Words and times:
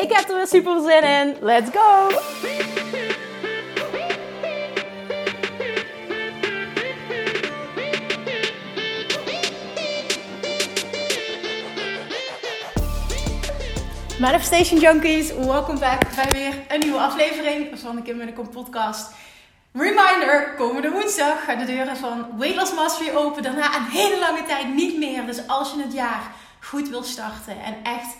Ik 0.00 0.12
heb 0.12 0.28
er 0.28 0.36
weer 0.36 0.46
super 0.46 0.80
zin 0.80 1.02
in. 1.02 1.36
Let's 1.40 1.70
go! 1.72 2.08
Manifestation 14.18 14.80
Junkies, 14.80 15.32
welkom 15.32 15.78
back 15.78 16.00
bij 16.14 16.28
weer 16.30 16.54
een 16.68 16.80
nieuwe 16.80 16.98
aflevering 16.98 17.78
van 17.78 17.96
de 17.96 18.02
Kim 18.02 18.48
podcast. 18.50 19.10
Reminder, 19.72 20.54
komende 20.56 20.90
woensdag 20.90 21.44
gaan 21.44 21.58
de 21.58 21.64
deuren 21.64 21.96
van 21.96 22.26
Weight 22.38 22.56
Loss 22.56 22.74
Mastery 22.74 23.10
open. 23.16 23.42
Daarna 23.42 23.76
een 23.76 23.90
hele 23.90 24.18
lange 24.18 24.42
tijd 24.42 24.74
niet 24.74 24.98
meer. 24.98 25.26
Dus 25.26 25.46
als 25.46 25.72
je 25.72 25.82
het 25.82 25.92
jaar 25.92 26.22
goed 26.60 26.88
wil 26.88 27.02
starten 27.02 27.62
en 27.62 27.76
echt 27.82 28.16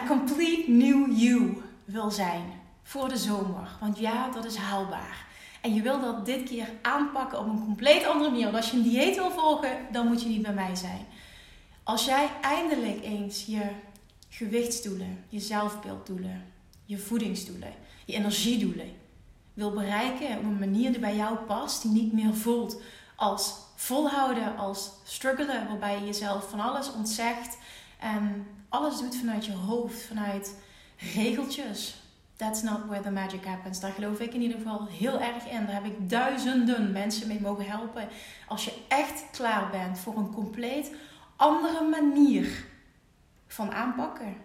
een 0.00 0.06
complete 0.06 0.70
new 0.70 1.18
you 1.18 1.62
wil 1.84 2.10
zijn 2.10 2.42
voor 2.82 3.08
de 3.08 3.16
zomer. 3.16 3.68
Want 3.80 3.98
ja, 3.98 4.30
dat 4.30 4.44
is 4.44 4.56
haalbaar. 4.56 5.26
En 5.60 5.74
je 5.74 5.82
wil 5.82 6.00
dat 6.00 6.26
dit 6.26 6.42
keer 6.42 6.68
aanpakken 6.82 7.38
op 7.38 7.46
een 7.46 7.64
compleet 7.64 8.06
andere 8.06 8.30
manier. 8.30 8.44
Want 8.44 8.56
als 8.56 8.70
je 8.70 8.76
een 8.76 8.82
dieet 8.82 9.16
wil 9.16 9.30
volgen, 9.30 9.78
dan 9.92 10.06
moet 10.06 10.22
je 10.22 10.28
niet 10.28 10.42
bij 10.42 10.52
mij 10.52 10.74
zijn. 10.74 11.06
Als 11.82 12.04
jij 12.04 12.28
eindelijk 12.40 13.04
eens 13.04 13.46
je 13.46 13.70
gewichtsdoelen, 14.28 15.24
je 15.28 15.40
zelfbeelddoelen, 15.40 16.44
je 16.84 16.98
voedingsdoelen, 16.98 17.72
je 18.04 18.12
energiedoelen 18.12 18.92
wil 19.54 19.72
bereiken 19.72 20.38
op 20.38 20.42
een 20.42 20.58
manier 20.58 20.90
die 20.90 21.00
bij 21.00 21.16
jou 21.16 21.36
past, 21.36 21.82
die 21.82 21.90
niet 21.90 22.12
meer 22.12 22.34
voelt 22.34 22.80
als 23.16 23.54
volhouden, 23.74 24.56
als 24.56 24.90
struggelen, 25.04 25.68
waarbij 25.68 25.98
je 25.98 26.04
jezelf 26.04 26.50
van 26.50 26.60
alles 26.60 26.92
ontzegt 26.92 27.56
en 28.04 28.46
alles 28.68 28.98
doet 28.98 29.16
vanuit 29.16 29.46
je 29.46 29.52
hoofd, 29.52 30.02
vanuit 30.02 30.56
regeltjes. 31.14 32.02
That's 32.36 32.62
not 32.62 32.86
where 32.86 33.02
the 33.02 33.10
magic 33.10 33.44
happens. 33.44 33.80
Daar 33.80 33.92
geloof 33.92 34.20
ik 34.20 34.34
in 34.34 34.40
ieder 34.40 34.56
geval 34.56 34.86
heel 34.86 35.20
erg 35.20 35.46
in. 35.46 35.66
Daar 35.66 35.74
heb 35.74 35.84
ik 35.84 36.10
duizenden 36.10 36.92
mensen 36.92 37.28
mee 37.28 37.40
mogen 37.40 37.66
helpen. 37.66 38.08
Als 38.48 38.64
je 38.64 38.72
echt 38.88 39.24
klaar 39.30 39.70
bent 39.70 39.98
voor 39.98 40.16
een 40.16 40.32
compleet 40.32 40.90
andere 41.36 41.88
manier 41.88 42.64
van 43.46 43.72
aanpakken 43.72 44.36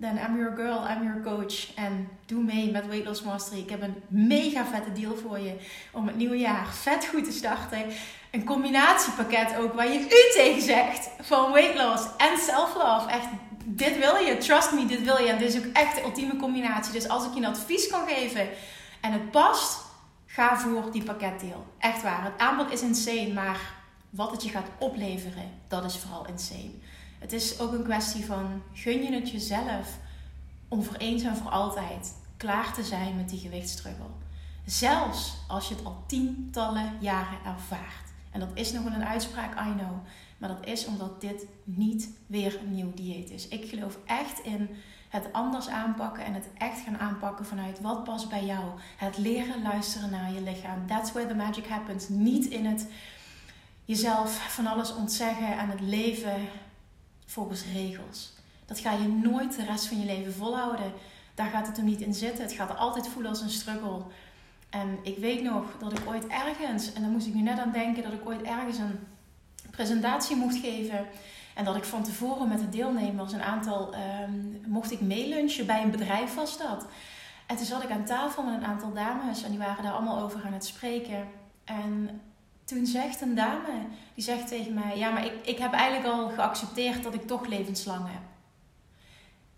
then 0.00 0.18
I'm 0.18 0.36
your 0.36 0.56
girl, 0.56 0.86
I'm 0.88 1.04
your 1.04 1.20
coach. 1.22 1.74
En 1.74 2.08
doe 2.26 2.42
mee 2.42 2.70
met 2.70 2.86
Weight 2.86 3.06
Loss 3.06 3.22
Mastery. 3.22 3.60
Ik 3.60 3.70
heb 3.70 3.82
een 3.82 4.02
mega 4.08 4.66
vette 4.66 4.92
deal 4.92 5.16
voor 5.16 5.38
je 5.38 5.56
om 5.92 6.06
het 6.06 6.16
nieuwe 6.16 6.36
jaar 6.36 6.66
vet 6.66 7.06
goed 7.06 7.24
te 7.24 7.32
starten. 7.32 7.84
Een 8.30 8.44
combinatiepakket 8.44 9.56
ook 9.56 9.74
waar 9.74 9.92
je 9.92 10.00
u 10.00 10.32
tegen 10.32 10.62
zegt 10.62 11.10
van 11.20 11.52
weight 11.52 11.74
loss 11.74 12.06
en 12.16 12.38
self-love. 12.38 13.08
Echt, 13.08 13.26
dit 13.64 13.98
wil 13.98 14.16
je. 14.16 14.36
Trust 14.38 14.72
me, 14.72 14.86
dit 14.86 15.02
wil 15.02 15.18
je. 15.18 15.28
En 15.28 15.38
dit 15.38 15.54
is 15.54 15.58
ook 15.58 15.72
echt 15.72 15.94
de 15.94 16.02
ultieme 16.02 16.36
combinatie. 16.36 16.92
Dus 16.92 17.08
als 17.08 17.26
ik 17.26 17.34
je 17.34 17.40
een 17.40 17.46
advies 17.46 17.86
kan 17.86 18.08
geven 18.08 18.48
en 19.00 19.12
het 19.12 19.30
past, 19.30 19.78
ga 20.26 20.58
voor 20.58 20.92
die 20.92 21.04
pakketdeal. 21.04 21.66
Echt 21.78 22.02
waar. 22.02 22.24
Het 22.24 22.38
aanbod 22.38 22.72
is 22.72 22.80
insane, 22.80 23.32
maar 23.32 23.60
wat 24.10 24.30
het 24.30 24.42
je 24.42 24.48
gaat 24.48 24.68
opleveren, 24.78 25.50
dat 25.68 25.84
is 25.84 25.98
vooral 25.98 26.26
insane. 26.26 26.70
Het 27.18 27.32
is 27.32 27.60
ook 27.60 27.72
een 27.72 27.84
kwestie 27.84 28.24
van 28.24 28.62
gun 28.72 29.02
je 29.02 29.12
het 29.12 29.30
jezelf 29.30 29.88
om 30.68 30.82
voor 30.82 30.96
eens 30.96 31.22
en 31.22 31.36
voor 31.36 31.50
altijd 31.50 32.14
klaar 32.36 32.72
te 32.72 32.82
zijn 32.82 33.16
met 33.16 33.28
die 33.28 33.38
gewichtsstruggle. 33.38 34.06
Zelfs 34.66 35.34
als 35.48 35.68
je 35.68 35.74
het 35.74 35.84
al 35.84 36.04
tientallen 36.06 36.96
jaren 37.00 37.38
ervaart. 37.44 38.09
En 38.30 38.40
dat 38.40 38.50
is 38.54 38.72
nog 38.72 38.84
een 38.84 39.04
uitspraak, 39.04 39.52
I 39.52 39.72
know. 39.72 40.06
Maar 40.38 40.48
dat 40.48 40.66
is 40.66 40.86
omdat 40.86 41.20
dit 41.20 41.46
niet 41.64 42.10
weer 42.26 42.58
een 42.60 42.74
nieuw 42.74 42.94
dieet 42.94 43.30
is. 43.30 43.48
Ik 43.48 43.68
geloof 43.68 43.98
echt 44.06 44.38
in 44.38 44.68
het 45.08 45.32
anders 45.32 45.68
aanpakken 45.68 46.24
en 46.24 46.34
het 46.34 46.48
echt 46.58 46.80
gaan 46.80 46.98
aanpakken 46.98 47.46
vanuit 47.46 47.80
wat 47.80 48.04
past 48.04 48.28
bij 48.28 48.44
jou. 48.44 48.64
Het 48.96 49.18
leren 49.18 49.62
luisteren 49.62 50.10
naar 50.10 50.32
je 50.32 50.42
lichaam. 50.42 50.86
That's 50.86 51.12
where 51.12 51.28
the 51.28 51.34
magic 51.34 51.66
happens. 51.66 52.08
Niet 52.08 52.46
in 52.46 52.66
het 52.66 52.86
jezelf 53.84 54.54
van 54.54 54.66
alles 54.66 54.94
ontzeggen 54.94 55.58
en 55.58 55.68
het 55.68 55.80
leven 55.80 56.48
volgens 57.26 57.64
regels. 57.72 58.32
Dat 58.66 58.78
ga 58.78 58.92
je 58.92 59.08
nooit 59.08 59.56
de 59.56 59.64
rest 59.64 59.86
van 59.86 60.00
je 60.00 60.06
leven 60.06 60.34
volhouden. 60.34 60.92
Daar 61.34 61.50
gaat 61.50 61.66
het 61.66 61.76
hem 61.76 61.84
niet 61.84 62.00
in 62.00 62.14
zitten. 62.14 62.44
Het 62.44 62.52
gaat 62.52 62.76
altijd 62.76 63.08
voelen 63.08 63.30
als 63.30 63.40
een 63.40 63.50
struggle. 63.50 64.02
En 64.70 64.98
ik 65.02 65.18
weet 65.18 65.42
nog 65.42 65.64
dat 65.78 65.92
ik 65.92 66.08
ooit 66.08 66.26
ergens, 66.26 66.92
en 66.92 67.02
daar 67.02 67.10
moest 67.10 67.26
ik 67.26 67.34
nu 67.34 67.42
net 67.42 67.58
aan 67.58 67.72
denken, 67.72 68.02
dat 68.02 68.12
ik 68.12 68.26
ooit 68.26 68.42
ergens 68.42 68.78
een 68.78 68.98
presentatie 69.70 70.36
mocht 70.36 70.56
geven. 70.56 71.06
En 71.54 71.64
dat 71.64 71.76
ik 71.76 71.84
van 71.84 72.02
tevoren 72.02 72.48
met 72.48 72.58
de 72.58 72.68
deelnemers 72.68 73.32
een 73.32 73.42
aantal, 73.42 73.94
um, 73.94 74.60
mocht 74.66 74.92
ik 74.92 75.00
meelunchen 75.00 75.66
bij 75.66 75.82
een 75.82 75.90
bedrijf 75.90 76.34
was 76.34 76.58
dat. 76.58 76.86
En 77.46 77.56
toen 77.56 77.66
zat 77.66 77.82
ik 77.82 77.90
aan 77.90 78.04
tafel 78.04 78.42
met 78.42 78.54
een 78.54 78.64
aantal 78.64 78.92
dames 78.92 79.42
en 79.42 79.50
die 79.50 79.58
waren 79.58 79.84
daar 79.84 79.92
allemaal 79.92 80.22
over 80.22 80.42
aan 80.44 80.52
het 80.52 80.64
spreken. 80.64 81.28
En 81.64 82.20
toen 82.64 82.86
zegt 82.86 83.20
een 83.20 83.34
dame, 83.34 83.86
die 84.14 84.24
zegt 84.24 84.48
tegen 84.48 84.74
mij: 84.74 84.98
Ja, 84.98 85.10
maar 85.10 85.24
ik, 85.24 85.32
ik 85.42 85.58
heb 85.58 85.72
eigenlijk 85.72 86.14
al 86.14 86.28
geaccepteerd 86.28 87.02
dat 87.02 87.14
ik 87.14 87.26
toch 87.26 87.46
levenslang. 87.46 88.08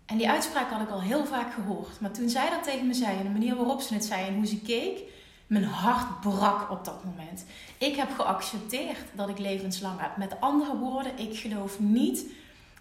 En 0.05 0.17
die 0.17 0.29
uitspraak 0.29 0.69
had 0.69 0.81
ik 0.81 0.89
al 0.89 1.01
heel 1.01 1.25
vaak 1.25 1.53
gehoord. 1.53 1.99
Maar 1.99 2.11
toen 2.11 2.29
zij 2.29 2.49
dat 2.49 2.63
tegen 2.63 2.87
me 2.87 2.93
zei, 2.93 3.17
en 3.17 3.23
de 3.23 3.29
manier 3.29 3.55
waarop 3.55 3.81
ze 3.81 3.93
het 3.93 4.05
zei 4.05 4.27
en 4.27 4.35
hoe 4.35 4.45
ze 4.45 4.61
keek, 4.61 4.99
mijn 5.47 5.63
hart 5.63 6.19
brak 6.21 6.71
op 6.71 6.85
dat 6.85 7.03
moment. 7.03 7.45
Ik 7.77 7.95
heb 7.95 8.09
geaccepteerd 8.15 9.05
dat 9.13 9.29
ik 9.29 9.37
levenslang 9.39 9.99
heb. 9.99 10.17
Met 10.17 10.39
andere 10.39 10.77
woorden, 10.77 11.17
ik 11.17 11.37
geloof 11.37 11.79
niet 11.79 12.25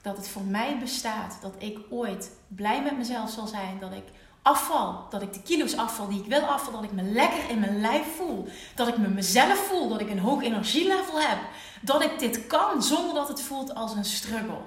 dat 0.03 0.16
het 0.16 0.28
voor 0.28 0.43
mij 0.43 0.78
bestaat 0.78 1.38
dat 1.41 1.55
ik 1.59 1.78
ooit 1.91 2.31
blij 2.49 2.83
met 2.83 2.97
mezelf 2.97 3.31
zal 3.31 3.47
zijn, 3.47 3.78
dat 3.81 3.93
ik 3.93 4.04
afval. 4.43 5.06
Dat 5.10 5.22
ik 5.22 5.33
de 5.33 5.43
kilo's 5.43 5.77
afval 5.77 6.09
die 6.09 6.21
ik 6.21 6.28
wil 6.28 6.41
afval. 6.41 6.72
Dat 6.72 6.84
ik 6.84 6.93
me 6.93 7.03
lekker 7.03 7.50
in 7.50 7.59
mijn 7.59 7.81
lijf 7.81 8.16
voel. 8.16 8.49
Dat 8.75 8.89
ik 8.89 8.99
me 8.99 9.09
mezelf 9.09 9.59
voel. 9.59 9.89
Dat 9.89 10.00
ik 10.00 10.10
een 10.10 10.19
hoog 10.19 10.43
energielevel 10.43 11.21
heb. 11.21 11.39
Dat 11.81 12.03
ik 12.03 12.19
dit 12.19 12.47
kan 12.47 12.83
zonder 12.83 13.15
dat 13.15 13.28
het 13.28 13.43
voelt 13.43 13.75
als 13.75 13.94
een 13.94 14.04
struggle. 14.04 14.60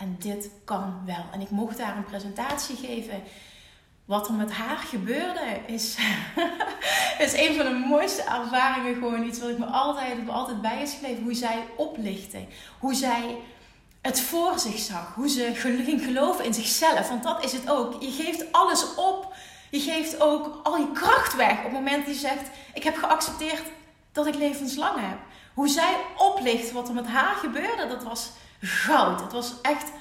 En 0.00 0.16
dit 0.18 0.50
kan 0.64 1.02
wel. 1.06 1.24
En 1.32 1.40
ik 1.40 1.50
mocht 1.50 1.76
daar 1.76 1.96
een 1.96 2.04
presentatie 2.04 2.76
geven. 2.76 3.22
Wat 4.04 4.28
er 4.28 4.34
met 4.34 4.52
haar 4.52 4.76
gebeurde 4.76 5.60
is, 5.66 5.96
is 7.26 7.32
een 7.32 7.54
van 7.56 7.64
de 7.64 7.84
mooiste 7.88 8.22
ervaringen. 8.22 8.94
Gewoon 8.94 9.26
iets 9.26 9.40
wat 9.40 9.48
ik 9.48 9.58
me 9.58 9.64
altijd, 9.64 10.28
altijd 10.28 10.60
bij 10.60 10.82
is 10.82 10.92
gebleven. 10.92 11.22
Hoe 11.22 11.34
zij 11.34 11.64
oplichtte. 11.76 12.46
Hoe 12.78 12.94
zij 12.94 13.36
het 14.00 14.20
voor 14.20 14.58
zich 14.58 14.78
zag. 14.78 15.14
Hoe 15.14 15.28
ze 15.28 15.50
ging 15.84 16.02
geloven 16.04 16.44
in 16.44 16.54
zichzelf. 16.54 17.08
Want 17.08 17.22
dat 17.22 17.44
is 17.44 17.52
het 17.52 17.70
ook. 17.70 18.02
Je 18.02 18.10
geeft 18.10 18.52
alles 18.52 18.94
op. 18.94 19.34
Je 19.70 19.80
geeft 19.80 20.20
ook 20.20 20.60
al 20.62 20.76
je 20.76 20.92
kracht 20.92 21.36
weg 21.36 21.58
op 21.58 21.64
het 21.64 21.72
moment 21.72 22.06
dat 22.06 22.14
je 22.14 22.20
zegt: 22.20 22.50
Ik 22.74 22.82
heb 22.82 22.96
geaccepteerd 22.96 23.62
dat 24.12 24.26
ik 24.26 24.34
levenslang 24.34 25.00
heb. 25.00 25.18
Hoe 25.54 25.68
zij 25.68 25.96
oplicht 26.16 26.72
wat 26.72 26.88
er 26.88 26.94
met 26.94 27.06
haar 27.06 27.34
gebeurde, 27.34 27.86
dat 27.86 28.02
was 28.02 28.30
goud. 28.60 29.20
Het 29.20 29.32
was 29.32 29.60
echt 29.62 29.92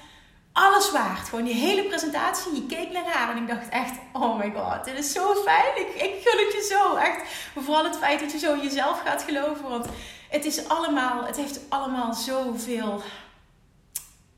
alles 0.51 0.91
waard. 0.91 1.29
Gewoon 1.29 1.45
die 1.45 1.53
hele 1.53 1.83
presentatie. 1.83 2.55
Je 2.55 2.65
keek 2.65 2.91
naar 2.91 3.05
haar 3.05 3.35
en 3.35 3.41
ik 3.41 3.47
dacht 3.47 3.69
echt: 3.69 3.93
Oh 4.13 4.37
my 4.37 4.51
god, 4.55 4.85
dit 4.85 4.97
is 4.97 5.11
zo 5.11 5.33
fijn. 5.33 5.75
Ik, 5.75 5.87
ik 5.87 6.21
gun 6.23 6.45
het 6.45 6.53
je 6.53 6.67
zo. 6.71 6.95
Echt. 6.95 7.23
vooral 7.55 7.83
het 7.83 7.97
feit 7.97 8.19
dat 8.19 8.31
je 8.31 8.39
zo 8.39 8.53
in 8.53 8.63
jezelf 8.63 9.01
gaat 9.01 9.23
geloven. 9.23 9.69
Want 9.69 9.85
het 10.29 10.45
is 10.45 10.67
allemaal, 10.67 11.25
het 11.25 11.35
heeft 11.35 11.59
allemaal 11.69 12.13
zoveel 12.13 13.01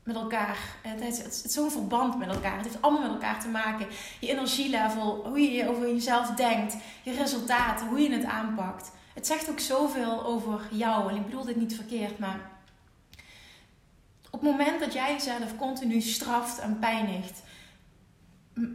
met 0.04 0.16
elkaar. 0.16 0.58
Het 0.82 1.02
is 1.02 1.42
zo'n 1.42 1.70
verband 1.70 2.18
met 2.18 2.28
elkaar. 2.28 2.56
Het 2.56 2.64
heeft 2.64 2.82
allemaal 2.82 3.02
met 3.02 3.10
elkaar 3.10 3.40
te 3.40 3.48
maken. 3.48 3.86
Je 4.20 4.28
energielevel, 4.28 5.22
hoe 5.24 5.40
je 5.40 5.68
over 5.68 5.88
jezelf 5.88 6.30
denkt, 6.30 6.76
je 7.02 7.12
resultaten, 7.12 7.86
hoe 7.86 8.00
je 8.00 8.12
het 8.12 8.24
aanpakt. 8.24 8.90
Het 9.14 9.26
zegt 9.26 9.50
ook 9.50 9.60
zoveel 9.60 10.24
over 10.24 10.60
jou. 10.70 11.10
En 11.10 11.16
ik 11.16 11.24
bedoel 11.24 11.44
dit 11.44 11.56
niet 11.56 11.74
verkeerd, 11.74 12.18
maar 12.18 12.51
het 14.42 14.50
moment 14.50 14.80
dat 14.80 14.92
jij 14.92 15.12
jezelf 15.12 15.56
continu 15.56 16.00
straft 16.00 16.58
en 16.58 16.78
pijnigt, 16.78 17.42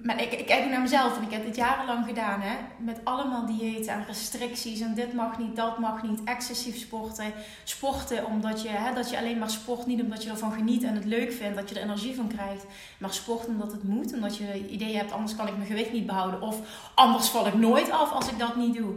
maar 0.03 0.21
ik, 0.21 0.31
ik 0.31 0.45
kijk 0.45 0.69
naar 0.69 0.81
mezelf 0.81 1.17
en 1.17 1.23
ik 1.23 1.31
heb 1.31 1.45
dit 1.45 1.55
jarenlang 1.55 2.05
gedaan, 2.05 2.41
hè, 2.41 2.55
met 2.79 2.99
allemaal 3.03 3.45
diëten 3.45 3.93
en 3.93 4.05
restricties 4.05 4.79
en 4.79 4.93
dit 4.93 5.13
mag 5.13 5.37
niet, 5.37 5.55
dat 5.55 5.77
mag 5.77 6.03
niet, 6.03 6.23
excessief 6.23 6.77
sporten, 6.77 7.33
sporten 7.63 8.25
omdat 8.25 8.61
je, 8.61 8.69
hè, 8.69 8.93
dat 8.93 9.09
je 9.09 9.17
alleen 9.17 9.37
maar 9.37 9.49
sport 9.49 9.85
niet 9.85 10.01
omdat 10.01 10.23
je 10.23 10.29
ervan 10.29 10.51
geniet 10.51 10.83
en 10.83 10.95
het 10.95 11.05
leuk 11.05 11.31
vindt, 11.31 11.57
dat 11.57 11.69
je 11.69 11.75
er 11.75 11.81
energie 11.81 12.15
van 12.15 12.27
krijgt, 12.27 12.65
maar 12.97 13.13
sporten 13.13 13.49
omdat 13.49 13.71
het 13.71 13.83
moet, 13.83 14.13
omdat 14.13 14.37
je 14.37 14.69
idee 14.69 14.95
hebt, 14.95 15.11
anders 15.11 15.35
kan 15.35 15.47
ik 15.47 15.55
mijn 15.55 15.67
gewicht 15.67 15.91
niet 15.91 16.05
behouden 16.05 16.41
of 16.41 16.59
anders 16.95 17.29
val 17.29 17.47
ik 17.47 17.53
nooit 17.53 17.91
af 17.91 18.11
als 18.11 18.29
ik 18.29 18.39
dat 18.39 18.55
niet 18.55 18.75
doe. 18.75 18.93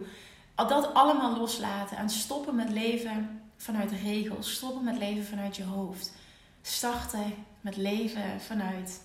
Dat 0.54 0.94
allemaal 0.94 1.36
loslaten 1.36 1.96
en 1.96 2.10
stoppen 2.10 2.54
met 2.54 2.70
leven 2.70 3.40
vanuit 3.56 3.90
regels, 4.02 4.52
stoppen 4.52 4.84
met 4.84 4.98
leven 4.98 5.24
vanuit 5.24 5.56
je 5.56 5.64
hoofd, 5.64 6.12
starten 6.62 7.34
met 7.60 7.76
leven 7.76 8.40
vanuit 8.40 9.00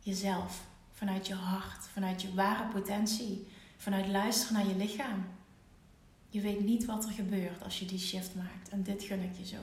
jezelf 0.00 0.68
vanuit 1.00 1.26
je 1.26 1.34
hart, 1.34 1.86
vanuit 1.92 2.22
je 2.22 2.34
ware 2.34 2.68
potentie, 2.68 3.46
vanuit 3.76 4.06
luisteren 4.06 4.54
naar 4.54 4.66
je 4.66 4.76
lichaam. 4.76 5.26
Je 6.28 6.40
weet 6.40 6.60
niet 6.60 6.84
wat 6.84 7.04
er 7.04 7.12
gebeurt 7.12 7.62
als 7.62 7.78
je 7.78 7.86
die 7.86 7.98
shift 7.98 8.34
maakt. 8.34 8.68
En 8.68 8.82
dit 8.82 9.02
gun 9.02 9.22
ik 9.22 9.36
je 9.36 9.46
zo. 9.46 9.56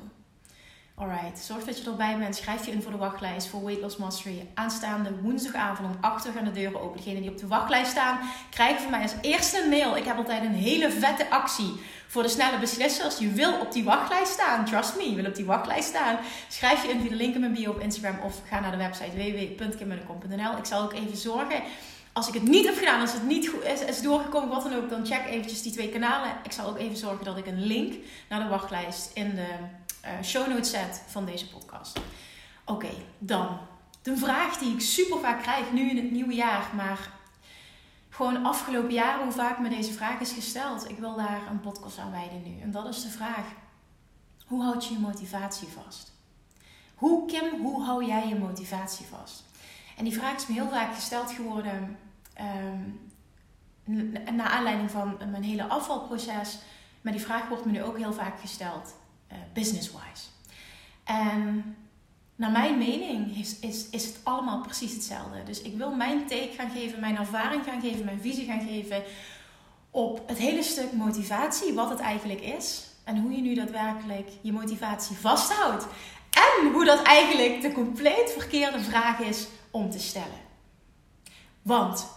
Alright, 0.99 1.39
zorg 1.39 1.63
dat 1.63 1.77
je 1.77 1.89
erbij 1.89 2.17
bent. 2.17 2.35
Schrijf 2.35 2.65
je 2.65 2.71
in 2.71 2.81
voor 2.81 2.91
de 2.91 2.97
wachtlijst 2.97 3.47
voor 3.47 3.63
Weight 3.63 3.81
Loss 3.81 3.97
Mastery. 3.97 4.47
Aanstaande 4.53 5.09
woensdagavond 5.21 5.95
om 5.95 5.97
8 6.01 6.25
uur 6.27 6.31
gaan 6.33 6.43
de 6.43 6.51
deuren 6.51 6.81
open. 6.81 6.97
Degenen 6.97 7.21
die 7.21 7.31
op 7.31 7.37
de 7.37 7.47
wachtlijst 7.47 7.91
staan, 7.91 8.19
krijgen 8.49 8.81
van 8.81 8.91
mij 8.91 9.01
als 9.01 9.13
eerste 9.21 9.63
een 9.63 9.69
mail. 9.69 9.97
Ik 9.97 10.05
heb 10.05 10.17
altijd 10.17 10.43
een 10.43 10.53
hele 10.53 10.91
vette 10.91 11.29
actie 11.29 11.73
voor 12.07 12.23
de 12.23 12.29
snelle 12.29 12.59
beslissers. 12.59 13.17
Je 13.17 13.31
wil 13.31 13.59
op 13.59 13.71
die 13.71 13.83
wachtlijst 13.83 14.31
staan. 14.31 14.65
Trust 14.65 14.97
me, 14.97 15.09
je 15.09 15.15
wil 15.15 15.25
op 15.25 15.35
die 15.35 15.45
wachtlijst 15.45 15.87
staan. 15.87 16.17
Schrijf 16.47 16.83
je 16.83 16.91
in 16.91 16.99
via 16.99 17.09
de 17.09 17.15
link 17.15 17.33
in 17.33 17.39
mijn 17.39 17.53
bio 17.53 17.71
op 17.71 17.79
Instagram 17.79 18.19
of 18.23 18.41
ga 18.49 18.59
naar 18.59 18.71
de 18.71 18.77
website 18.77 19.11
www.kimmunnekom.nl. 19.11 20.57
Ik 20.57 20.65
zal 20.65 20.83
ook 20.83 20.93
even 20.93 21.17
zorgen 21.17 21.61
als 22.13 22.27
ik 22.27 22.33
het 22.33 22.43
niet 22.43 22.65
heb 22.65 22.77
gedaan, 22.77 23.01
als 23.01 23.13
het 23.13 23.23
niet 23.23 23.49
goed 23.49 23.63
is, 23.63 23.81
is 23.81 24.01
doorgekomen, 24.01 24.49
wat 24.49 24.63
dan 24.63 24.75
ook, 24.75 24.89
dan 24.89 25.05
check 25.05 25.25
eventjes 25.29 25.61
die 25.61 25.71
twee 25.71 25.89
kanalen. 25.89 26.31
Ik 26.43 26.51
zal 26.51 26.67
ook 26.67 26.77
even 26.77 26.97
zorgen 26.97 27.25
dat 27.25 27.37
ik 27.37 27.47
een 27.47 27.65
link 27.65 27.93
naar 28.29 28.39
de 28.39 28.49
wachtlijst 28.49 29.11
in 29.13 29.35
de 29.35 29.47
uh, 30.07 30.23
show 30.23 30.47
notes 30.47 30.75
van 31.07 31.25
deze 31.25 31.49
podcast. 31.49 31.99
Oké, 32.65 32.89
dan 33.17 33.59
de 34.01 34.17
vraag 34.17 34.57
die 34.57 34.73
ik 34.73 34.81
super 34.81 35.19
vaak 35.19 35.41
krijg 35.41 35.71
nu 35.71 35.89
in 35.89 35.95
het 35.95 36.11
nieuwe 36.11 36.33
jaar, 36.33 36.69
maar 36.75 37.11
gewoon 38.09 38.45
afgelopen 38.45 38.93
jaren 38.93 39.23
hoe 39.23 39.31
vaak 39.31 39.59
me 39.59 39.69
deze 39.69 39.93
vraag 39.93 40.19
is 40.19 40.31
gesteld. 40.31 40.89
Ik 40.89 40.97
wil 40.97 41.15
daar 41.15 41.41
een 41.49 41.59
podcast 41.59 41.97
aan 41.97 42.11
wijden 42.11 42.43
nu. 42.43 42.61
En 42.61 42.71
dat 42.71 42.87
is 42.87 43.01
de 43.01 43.09
vraag: 43.09 43.45
hoe 44.45 44.63
houd 44.63 44.85
je 44.85 44.93
je 44.93 44.99
motivatie 44.99 45.67
vast? 45.67 46.11
Hoe, 46.95 47.27
Kim, 47.27 47.61
hoe 47.61 47.83
hou 47.83 48.05
jij 48.05 48.27
je 48.27 48.35
motivatie 48.35 49.05
vast? 49.05 49.43
En 49.97 50.03
die 50.03 50.13
vraag 50.13 50.35
is 50.35 50.47
me 50.47 50.53
heel 50.53 50.69
vaak 50.69 50.95
gesteld 50.95 51.31
geworden 51.31 51.97
um, 52.41 52.99
naar 54.35 54.47
aanleiding 54.49 54.91
van 54.91 55.17
mijn 55.17 55.43
hele 55.43 55.67
afvalproces. 55.67 56.59
Maar 57.01 57.13
die 57.13 57.21
vraag 57.21 57.47
wordt 57.47 57.65
me 57.65 57.71
nu 57.71 57.83
ook 57.83 57.97
heel 57.97 58.13
vaak 58.13 58.39
gesteld 58.39 58.95
business-wise. 59.53 60.25
En 61.03 61.75
naar 62.35 62.51
mijn 62.51 62.77
mening 62.77 63.37
is, 63.37 63.59
is, 63.59 63.89
is 63.89 64.05
het 64.05 64.19
allemaal 64.23 64.61
precies 64.61 64.93
hetzelfde. 64.93 65.43
Dus 65.43 65.61
ik 65.61 65.77
wil 65.77 65.95
mijn 65.95 66.27
take 66.27 66.51
gaan 66.57 66.69
geven, 66.69 66.99
mijn 66.99 67.17
ervaring 67.17 67.63
gaan 67.63 67.81
geven, 67.81 68.05
mijn 68.05 68.21
visie 68.21 68.45
gaan 68.45 68.67
geven 68.67 69.03
op 69.91 70.27
het 70.27 70.37
hele 70.37 70.63
stuk 70.63 70.91
motivatie, 70.91 71.73
wat 71.73 71.89
het 71.89 71.99
eigenlijk 71.99 72.41
is. 72.41 72.85
En 73.03 73.17
hoe 73.17 73.31
je 73.31 73.41
nu 73.41 73.55
daadwerkelijk 73.55 74.29
je 74.41 74.51
motivatie 74.51 75.15
vasthoudt. 75.15 75.85
En 76.29 76.71
hoe 76.71 76.85
dat 76.85 77.01
eigenlijk 77.01 77.61
de 77.61 77.71
compleet 77.71 78.33
verkeerde 78.37 78.79
vraag 78.79 79.19
is 79.19 79.47
om 79.71 79.89
te 79.89 79.99
stellen. 79.99 80.45
Want 81.61 82.07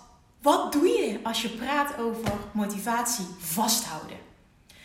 wat 0.42 0.72
doe 0.72 0.88
je 0.88 1.20
als 1.22 1.42
je 1.42 1.48
praat 1.48 1.98
over 1.98 2.32
motivatie 2.52 3.26
vasthouden? 3.38 4.16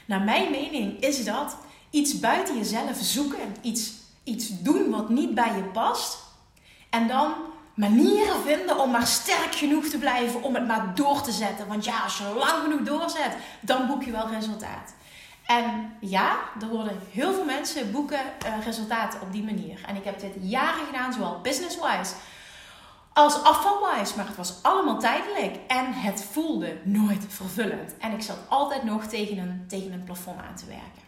Naar 0.06 0.22
mijn 0.22 0.52
mening 0.52 1.00
is 1.00 1.26
dat 1.26 1.58
iets 1.96 2.20
buiten 2.20 2.58
jezelf 2.58 2.98
zoeken, 3.02 3.56
iets, 3.62 3.92
iets 4.24 4.62
doen 4.62 4.90
wat 4.90 5.10
niet 5.10 5.36
bij 5.36 5.56
je 5.56 5.64
past. 5.64 6.18
En 6.90 7.08
dan 7.08 7.34
manieren 7.74 8.42
vinden 8.46 8.80
om 8.80 8.92
maar 8.92 9.08
sterk 9.08 9.56
genoeg 9.56 9.86
te 9.86 9.98
blijven 9.98 10.44
om 10.44 10.56
het 10.56 10.68
maar 10.68 10.96
door 10.96 11.22
te 11.22 11.32
zetten. 11.32 11.68
Want 11.68 11.86
ja, 11.86 12.04
als 12.04 12.18
je 12.18 12.24
lang 12.24 12.64
genoeg 12.64 12.82
doorzet, 12.82 13.36
dan 13.60 13.88
boek 13.88 14.04
je 14.04 14.12
wel 14.12 14.30
resultaat. 14.30 14.94
En 15.46 15.94
ja, 16.00 16.38
er 16.62 16.68
worden 16.68 17.00
heel 17.12 17.34
veel 17.34 17.46
mensen 17.46 17.92
boeken 17.92 18.20
uh, 18.20 18.66
resultaten 18.66 19.22
op 19.22 19.32
die 19.32 19.44
manier. 19.44 19.80
En 19.88 19.96
ik 19.96 20.04
heb 20.04 20.20
dit 20.20 20.34
jaren 20.40 20.86
gedaan, 20.86 21.14
zowel 21.14 21.42
business-wise 21.42 22.14
als 23.14 23.44
afvalwise. 23.44 24.16
Maar 24.16 24.28
het 24.28 24.36
was 24.36 24.54
allemaal 24.62 25.00
tijdelijk 25.00 25.56
en 25.68 25.94
het 25.94 26.28
voelde 26.32 26.78
nooit 26.84 27.26
vervullend. 27.28 27.98
En 27.98 28.12
ik 28.12 28.22
zat 28.22 28.38
altijd 28.48 28.84
nog 28.84 29.06
tegen 29.06 29.38
een, 29.38 29.66
tegen 29.68 29.92
een 29.92 30.04
plafond 30.04 30.42
aan 30.50 30.56
te 30.56 30.66
werken. 30.66 31.05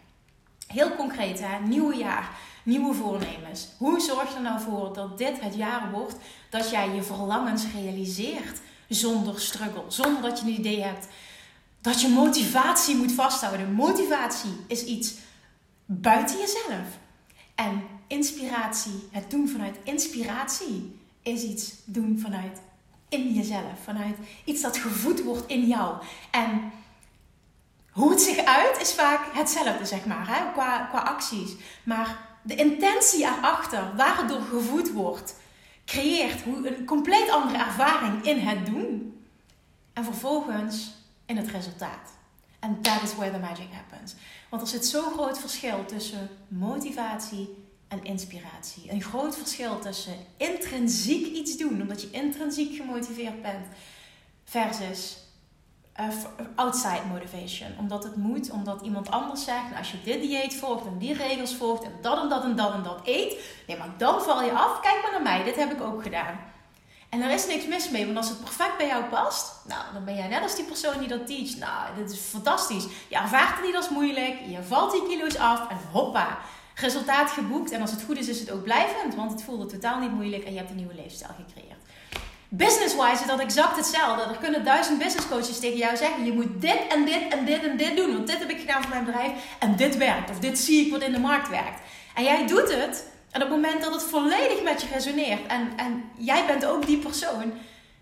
Heel 0.68 0.96
concreet, 0.96 1.40
hè? 1.40 1.58
nieuwe 1.66 1.96
jaar, 1.96 2.30
nieuwe 2.62 2.94
voornemens. 2.94 3.68
Hoe 3.78 4.00
zorg 4.00 4.28
je 4.28 4.34
er 4.34 4.42
nou 4.42 4.60
voor 4.60 4.94
dat 4.94 5.18
dit 5.18 5.40
het 5.40 5.54
jaar 5.54 5.90
wordt 5.90 6.16
dat 6.50 6.70
jij 6.70 6.94
je 6.94 7.02
verlangens 7.02 7.64
realiseert 7.74 8.60
zonder 8.88 9.40
struggle, 9.40 9.84
zonder 9.88 10.22
dat 10.22 10.40
je 10.40 10.44
een 10.44 10.58
idee 10.58 10.82
hebt 10.82 11.08
dat 11.80 12.00
je 12.00 12.08
motivatie 12.08 12.96
moet 12.96 13.12
vasthouden. 13.12 13.72
Motivatie 13.72 14.50
is 14.66 14.84
iets 14.84 15.14
buiten 15.84 16.38
jezelf. 16.38 16.98
En 17.54 17.82
inspiratie, 18.06 19.08
het 19.10 19.30
doen 19.30 19.48
vanuit 19.48 19.76
inspiratie, 19.82 20.96
is 21.22 21.42
iets 21.42 21.72
doen 21.84 22.18
vanuit 22.18 22.60
in 23.08 23.32
jezelf. 23.32 23.78
Vanuit 23.84 24.16
iets 24.44 24.62
dat 24.62 24.76
gevoed 24.76 25.22
wordt 25.22 25.50
in 25.50 25.66
jou. 25.66 25.96
En 26.30 26.72
hoe 27.98 28.10
het 28.10 28.20
zich 28.20 28.44
uit 28.44 28.80
is 28.80 28.94
vaak 28.94 29.34
hetzelfde, 29.34 29.84
zeg 29.84 30.04
maar, 30.04 30.26
hè? 30.28 30.52
Qua, 30.52 30.78
qua 30.78 30.98
acties. 30.98 31.54
Maar 31.82 32.18
de 32.42 32.54
intentie 32.54 33.24
erachter, 33.24 33.96
waar 33.96 34.18
het 34.18 34.28
door 34.28 34.40
gevoed 34.40 34.92
wordt, 34.92 35.34
creëert 35.84 36.46
een 36.46 36.84
compleet 36.84 37.30
andere 37.30 37.64
ervaring 37.64 38.24
in 38.24 38.38
het 38.38 38.66
doen. 38.66 39.18
En 39.92 40.04
vervolgens 40.04 40.94
in 41.26 41.36
het 41.36 41.48
resultaat. 41.48 42.10
En 42.58 42.80
that 42.82 43.02
is 43.02 43.14
where 43.14 43.32
the 43.32 43.38
magic 43.38 43.68
happens. 43.72 44.14
Want 44.48 44.62
er 44.62 44.68
zit 44.68 44.86
zo'n 44.86 45.12
groot 45.12 45.38
verschil 45.38 45.84
tussen 45.84 46.28
motivatie 46.48 47.64
en 47.88 48.04
inspiratie. 48.04 48.90
Een 48.90 49.02
groot 49.02 49.36
verschil 49.36 49.78
tussen 49.78 50.16
intrinsiek 50.36 51.26
iets 51.26 51.56
doen, 51.56 51.80
omdat 51.80 52.02
je 52.02 52.10
intrinsiek 52.10 52.76
gemotiveerd 52.76 53.42
bent, 53.42 53.66
versus 54.44 55.16
uh, 56.00 56.06
outside 56.54 57.00
motivation. 57.12 57.68
Omdat 57.78 58.04
het 58.04 58.16
moet, 58.16 58.50
omdat 58.50 58.82
iemand 58.82 59.10
anders 59.10 59.44
zegt: 59.44 59.64
nou, 59.64 59.76
als 59.76 59.90
je 59.90 60.02
dit 60.04 60.20
dieet 60.20 60.54
volgt 60.54 60.86
en 60.86 60.98
die 60.98 61.14
regels 61.14 61.54
volgt 61.54 61.84
en 61.84 61.92
dat 62.00 62.22
en 62.22 62.28
dat 62.28 62.44
en 62.44 62.56
dat 62.56 62.72
en 62.72 62.82
dat 62.82 63.00
eet, 63.04 63.40
nee, 63.66 63.76
maar 63.76 63.94
dan 63.96 64.22
val 64.22 64.42
je 64.42 64.52
af. 64.52 64.80
Kijk 64.80 65.02
maar 65.02 65.10
naar 65.10 65.22
mij, 65.22 65.44
dit 65.44 65.56
heb 65.56 65.72
ik 65.72 65.80
ook 65.80 66.02
gedaan. 66.02 66.38
En 67.08 67.22
er 67.22 67.30
is 67.30 67.46
niks 67.46 67.66
mis 67.66 67.90
mee, 67.90 68.04
want 68.04 68.16
als 68.16 68.28
het 68.28 68.40
perfect 68.40 68.76
bij 68.76 68.86
jou 68.86 69.04
past, 69.04 69.52
nou, 69.66 69.80
dan 69.92 70.04
ben 70.04 70.14
jij 70.14 70.28
net 70.28 70.42
als 70.42 70.56
die 70.56 70.64
persoon 70.64 70.98
die 70.98 71.08
dat 71.08 71.26
teach. 71.26 71.56
Nou, 71.56 71.94
dit 71.96 72.10
is 72.10 72.18
fantastisch. 72.18 72.86
Je 73.08 73.16
ervaart 73.16 73.56
het 73.56 73.64
niet 73.64 73.76
als 73.76 73.88
moeilijk, 73.88 74.36
je 74.48 74.62
valt 74.62 74.92
die 74.92 75.06
kilo's 75.06 75.36
af 75.36 75.68
en 75.68 75.78
hoppa, 75.92 76.38
resultaat 76.74 77.30
geboekt. 77.30 77.70
En 77.70 77.80
als 77.80 77.90
het 77.90 78.02
goed 78.02 78.18
is, 78.18 78.28
is 78.28 78.40
het 78.40 78.50
ook 78.50 78.62
blijvend, 78.62 79.14
want 79.14 79.30
het 79.30 79.42
voelde 79.42 79.66
totaal 79.66 80.00
niet 80.00 80.12
moeilijk 80.12 80.44
en 80.44 80.52
je 80.52 80.58
hebt 80.58 80.70
een 80.70 80.76
nieuwe 80.76 80.94
leefstijl 80.94 81.30
gecreëerd. 81.46 81.77
Business-wise 82.48 83.20
is 83.20 83.26
dat 83.26 83.40
exact 83.40 83.76
hetzelfde. 83.76 84.22
Er 84.22 84.38
kunnen 84.38 84.64
duizend 84.64 84.98
business 84.98 85.28
coaches 85.28 85.58
tegen 85.58 85.78
jou 85.78 85.96
zeggen: 85.96 86.24
je 86.24 86.32
moet 86.32 86.60
dit 86.60 86.86
en 86.88 87.04
dit 87.04 87.28
en 87.28 87.44
dit 87.44 87.62
en 87.62 87.76
dit 87.76 87.96
doen. 87.96 88.12
Want 88.12 88.26
dit 88.26 88.38
heb 88.38 88.50
ik 88.50 88.60
gedaan 88.60 88.82
voor 88.82 88.90
mijn 88.90 89.04
bedrijf 89.04 89.32
en 89.58 89.76
dit 89.76 89.96
werkt. 89.96 90.30
Of 90.30 90.38
dit 90.38 90.58
zie 90.58 90.86
ik 90.86 90.92
wat 90.92 91.02
in 91.02 91.12
de 91.12 91.18
markt 91.18 91.48
werkt. 91.48 91.80
En 92.14 92.24
jij 92.24 92.46
doet 92.46 92.74
het. 92.74 93.06
En 93.30 93.42
op 93.42 93.48
het 93.48 93.56
moment 93.56 93.82
dat 93.82 93.92
het 93.92 94.02
volledig 94.02 94.62
met 94.62 94.82
je 94.82 94.88
resoneert 94.92 95.46
en, 95.46 95.72
en 95.76 96.10
jij 96.16 96.46
bent 96.46 96.66
ook 96.66 96.86
die 96.86 96.98
persoon 96.98 97.52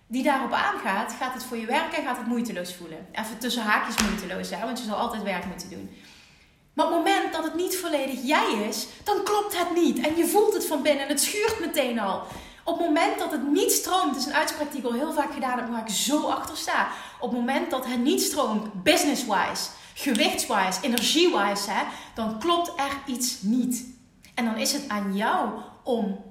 die 0.06 0.22
daarop 0.22 0.52
aangaat, 0.52 1.12
gaat 1.20 1.34
het 1.34 1.44
voor 1.44 1.56
je 1.56 1.66
werken 1.66 1.98
en 1.98 2.04
gaat 2.04 2.16
het 2.16 2.26
moeiteloos 2.26 2.74
voelen. 2.74 3.06
Even 3.12 3.38
tussen 3.38 3.62
haakjes 3.62 4.06
moeiteloos, 4.06 4.50
hè, 4.50 4.64
want 4.64 4.78
je 4.78 4.84
zal 4.84 4.96
altijd 4.96 5.22
werk 5.22 5.44
moeten 5.44 5.70
doen. 5.70 5.90
Maar 6.72 6.86
op 6.86 6.92
het 6.92 7.04
moment 7.04 7.32
dat 7.32 7.44
het 7.44 7.54
niet 7.54 7.76
volledig 7.76 8.18
jij 8.22 8.66
is, 8.68 8.86
dan 9.04 9.22
klopt 9.24 9.58
het 9.58 9.74
niet. 9.74 10.06
En 10.06 10.16
je 10.16 10.26
voelt 10.26 10.54
het 10.54 10.66
van 10.66 10.82
binnen 10.82 11.02
en 11.02 11.08
het 11.08 11.20
schuurt 11.20 11.60
meteen 11.60 11.98
al. 11.98 12.22
Op 12.66 12.78
het 12.78 12.86
moment 12.86 13.18
dat 13.18 13.30
het 13.30 13.52
niet 13.52 13.72
stroomt, 13.72 14.16
is 14.16 14.26
een 14.26 14.34
uitspraak 14.34 14.70
die 14.70 14.80
ik 14.80 14.86
al 14.86 14.92
heel 14.92 15.12
vaak 15.12 15.32
gedaan 15.32 15.58
heb, 15.58 15.70
waar 15.70 15.80
ik 15.80 15.94
zo 15.94 16.28
achter 16.28 16.56
sta. 16.56 16.88
Op 17.20 17.30
het 17.30 17.38
moment 17.38 17.70
dat 17.70 17.86
het 17.86 18.00
niet 18.00 18.22
stroomt, 18.22 18.82
business-wise, 18.82 19.68
gewichtswise, 19.94 20.78
energie-wise, 20.82 21.70
hè, 21.70 21.82
dan 22.14 22.38
klopt 22.38 22.68
er 22.76 23.12
iets 23.12 23.42
niet. 23.42 23.84
En 24.34 24.44
dan 24.44 24.56
is 24.56 24.72
het 24.72 24.88
aan 24.88 25.16
jou 25.16 25.50
om 25.82 26.24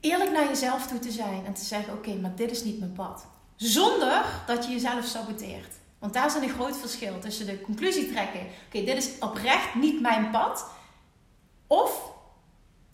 eerlijk 0.00 0.30
naar 0.30 0.46
jezelf 0.46 0.86
toe 0.86 0.98
te 0.98 1.10
zijn 1.10 1.46
en 1.46 1.54
te 1.54 1.64
zeggen: 1.64 1.92
Oké, 1.92 2.14
maar 2.14 2.36
dit 2.36 2.50
is 2.50 2.64
niet 2.64 2.78
mijn 2.78 2.92
pad. 2.92 3.26
Zonder 3.56 4.24
dat 4.46 4.64
je 4.64 4.70
jezelf 4.70 5.04
saboteert. 5.04 5.74
Want 5.98 6.12
daar 6.12 6.26
is 6.26 6.34
een 6.34 6.48
groot 6.48 6.76
verschil 6.76 7.18
tussen 7.18 7.46
de 7.46 7.60
conclusie 7.60 8.12
trekken: 8.12 8.40
Oké, 8.40 8.84
dit 8.84 8.96
is 8.96 9.10
oprecht 9.20 9.74
niet 9.74 10.00
mijn 10.00 10.30
pad. 10.30 10.66
Of 11.66 12.14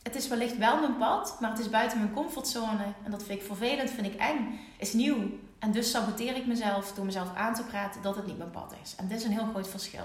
het 0.02 0.14
is 0.14 0.28
wellicht 0.28 0.58
wel 0.58 0.80
mijn 0.80 0.96
pad, 0.96 1.36
maar 1.40 1.50
het 1.50 1.58
is 1.58 1.70
buiten 1.70 1.98
mijn 1.98 2.12
comfortzone. 2.12 2.84
En 3.04 3.10
dat 3.10 3.22
vind 3.22 3.40
ik 3.40 3.46
vervelend, 3.46 3.90
vind 3.90 4.06
ik 4.06 4.14
eng, 4.14 4.60
is 4.78 4.92
nieuw. 4.92 5.16
En 5.58 5.72
dus 5.72 5.90
saboteer 5.90 6.36
ik 6.36 6.46
mezelf 6.46 6.92
door 6.92 7.04
mezelf 7.04 7.34
aan 7.34 7.54
te 7.54 7.64
praten 7.64 8.02
dat 8.02 8.16
het 8.16 8.26
niet 8.26 8.38
mijn 8.38 8.50
pad 8.50 8.74
is. 8.82 8.94
En 8.96 9.08
dit 9.08 9.18
is 9.18 9.24
een 9.24 9.32
heel 9.32 9.48
groot 9.50 9.68
verschil. 9.68 10.04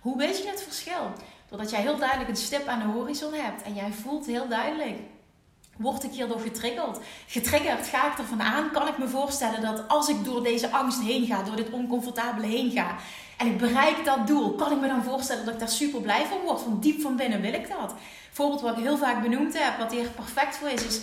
Hoe 0.00 0.16
weet 0.16 0.42
je 0.42 0.48
het 0.48 0.62
verschil? 0.62 1.12
Doordat 1.48 1.70
jij 1.70 1.80
heel 1.80 1.98
duidelijk 1.98 2.28
een 2.28 2.36
stip 2.36 2.66
aan 2.66 2.78
de 2.78 2.84
horizon 2.84 3.32
hebt 3.32 3.62
en 3.62 3.74
jij 3.74 3.92
voelt 3.92 4.26
heel 4.26 4.48
duidelijk. 4.48 4.98
Word 5.76 6.04
ik 6.04 6.10
hierdoor 6.12 6.40
getriggerd? 6.40 6.98
Getriggerd, 7.26 7.86
ga 7.86 8.12
ik 8.12 8.18
ervan 8.18 8.42
aan? 8.42 8.70
Kan 8.70 8.88
ik 8.88 8.98
me 8.98 9.08
voorstellen 9.08 9.62
dat 9.62 9.88
als 9.88 10.08
ik 10.08 10.24
door 10.24 10.42
deze 10.42 10.70
angst 10.70 11.00
heen 11.00 11.26
ga, 11.26 11.42
door 11.42 11.56
dit 11.56 11.70
oncomfortabele 11.70 12.46
heen 12.46 12.70
ga, 12.70 12.96
en 13.36 13.46
ik 13.46 13.58
bereik 13.58 14.04
dat 14.04 14.26
doel, 14.26 14.54
kan 14.54 14.72
ik 14.72 14.80
me 14.80 14.88
dan 14.88 15.04
voorstellen 15.04 15.44
dat 15.44 15.54
ik 15.54 15.60
daar 15.60 15.68
super 15.68 16.00
blij 16.00 16.26
van 16.26 16.38
word? 16.40 16.60
Van 16.60 16.80
diep 16.80 17.00
van 17.00 17.16
binnen 17.16 17.40
wil 17.40 17.52
ik 17.52 17.68
dat. 17.68 17.94
Voorbeeld 18.30 18.60
wat 18.60 18.76
ik 18.76 18.82
heel 18.82 18.98
vaak 18.98 19.22
benoemd 19.22 19.58
heb, 19.58 19.78
wat 19.78 19.92
hier 19.92 20.08
perfect 20.08 20.56
voor 20.56 20.68
is, 20.68 20.86
is 20.86 21.00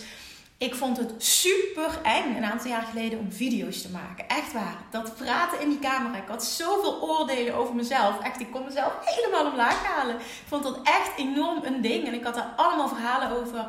ik 0.63 0.75
vond 0.75 0.97
het 0.97 1.23
super 1.23 1.99
eng 2.03 2.35
een 2.35 2.45
aantal 2.45 2.69
jaar 2.69 2.87
geleden 2.91 3.19
om 3.19 3.31
video's 3.31 3.81
te 3.81 3.89
maken. 3.89 4.27
Echt 4.27 4.53
waar. 4.53 4.77
Dat 4.91 5.15
praten 5.15 5.61
in 5.61 5.69
die 5.69 5.79
camera. 5.79 6.17
Ik 6.17 6.27
had 6.27 6.45
zoveel 6.45 7.01
oordelen 7.01 7.55
over 7.55 7.75
mezelf. 7.75 8.19
Echt, 8.21 8.39
ik 8.39 8.51
kon 8.51 8.63
mezelf 8.63 8.93
helemaal 9.01 9.51
omlaag 9.51 9.85
halen. 9.85 10.15
Ik 10.15 10.21
vond 10.47 10.63
dat 10.63 10.79
echt 10.83 11.17
enorm 11.17 11.63
een 11.63 11.81
ding. 11.81 12.07
En 12.07 12.13
ik 12.13 12.23
had 12.23 12.35
daar 12.35 12.53
allemaal 12.55 12.87
verhalen 12.87 13.31
over. 13.31 13.65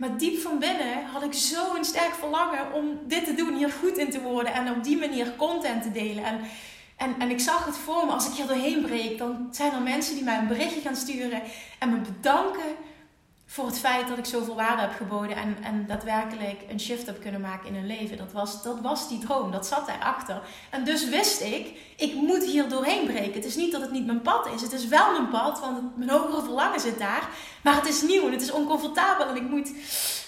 Maar 0.00 0.16
diep 0.18 0.38
van 0.38 0.58
binnen 0.58 1.04
had 1.12 1.22
ik 1.22 1.32
zo 1.32 1.74
een 1.74 1.84
sterk 1.84 2.14
verlangen 2.14 2.72
om 2.72 2.98
dit 3.06 3.24
te 3.24 3.34
doen, 3.34 3.56
hier 3.56 3.70
goed 3.70 3.96
in 3.96 4.10
te 4.10 4.20
worden 4.20 4.52
en 4.52 4.70
op 4.70 4.84
die 4.84 4.98
manier 4.98 5.36
content 5.36 5.82
te 5.82 5.92
delen. 5.92 6.24
En, 6.24 6.40
en, 6.96 7.14
en 7.18 7.30
ik 7.30 7.40
zag 7.40 7.66
het 7.66 7.76
voor 7.76 8.06
me, 8.06 8.12
als 8.12 8.28
ik 8.28 8.32
hier 8.32 8.46
doorheen 8.46 8.82
breek, 8.82 9.18
dan 9.18 9.48
zijn 9.50 9.72
er 9.72 9.80
mensen 9.80 10.14
die 10.14 10.24
mij 10.24 10.38
een 10.38 10.46
berichtje 10.46 10.80
gaan 10.80 10.96
sturen 10.96 11.42
en 11.78 11.90
me 11.90 11.96
bedanken 11.96 12.74
voor 13.52 13.66
het 13.66 13.78
feit 13.78 14.08
dat 14.08 14.18
ik 14.18 14.24
zoveel 14.24 14.54
waarde 14.54 14.80
heb 14.80 14.92
geboden 14.96 15.36
en, 15.36 15.56
en 15.62 15.86
daadwerkelijk 15.86 16.60
een 16.68 16.80
shift 16.80 17.06
heb 17.06 17.20
kunnen 17.20 17.40
maken 17.40 17.68
in 17.68 17.74
hun 17.74 17.86
leven. 17.86 18.16
Dat 18.16 18.32
was, 18.32 18.62
dat 18.62 18.80
was 18.80 19.08
die 19.08 19.18
droom, 19.18 19.50
dat 19.50 19.66
zat 19.66 19.86
daarachter. 19.86 20.42
En 20.70 20.84
dus 20.84 21.08
wist 21.08 21.40
ik, 21.40 21.78
ik 21.96 22.14
moet 22.14 22.44
hier 22.44 22.68
doorheen 22.68 23.06
breken. 23.06 23.32
Het 23.32 23.44
is 23.44 23.56
niet 23.56 23.72
dat 23.72 23.80
het 23.80 23.90
niet 23.90 24.06
mijn 24.06 24.22
pad 24.22 24.48
is, 24.54 24.62
het 24.62 24.72
is 24.72 24.88
wel 24.88 25.12
mijn 25.12 25.28
pad, 25.28 25.60
want 25.60 25.96
mijn 25.96 26.10
hogere 26.10 26.42
verlangen 26.42 26.80
zit 26.80 26.98
daar. 26.98 27.28
Maar 27.62 27.74
het 27.74 27.88
is 27.88 28.02
nieuw 28.02 28.26
en 28.26 28.32
het 28.32 28.42
is 28.42 28.50
oncomfortabel 28.50 29.26
en 29.26 29.36
ik 29.36 29.48
moet, 29.48 29.72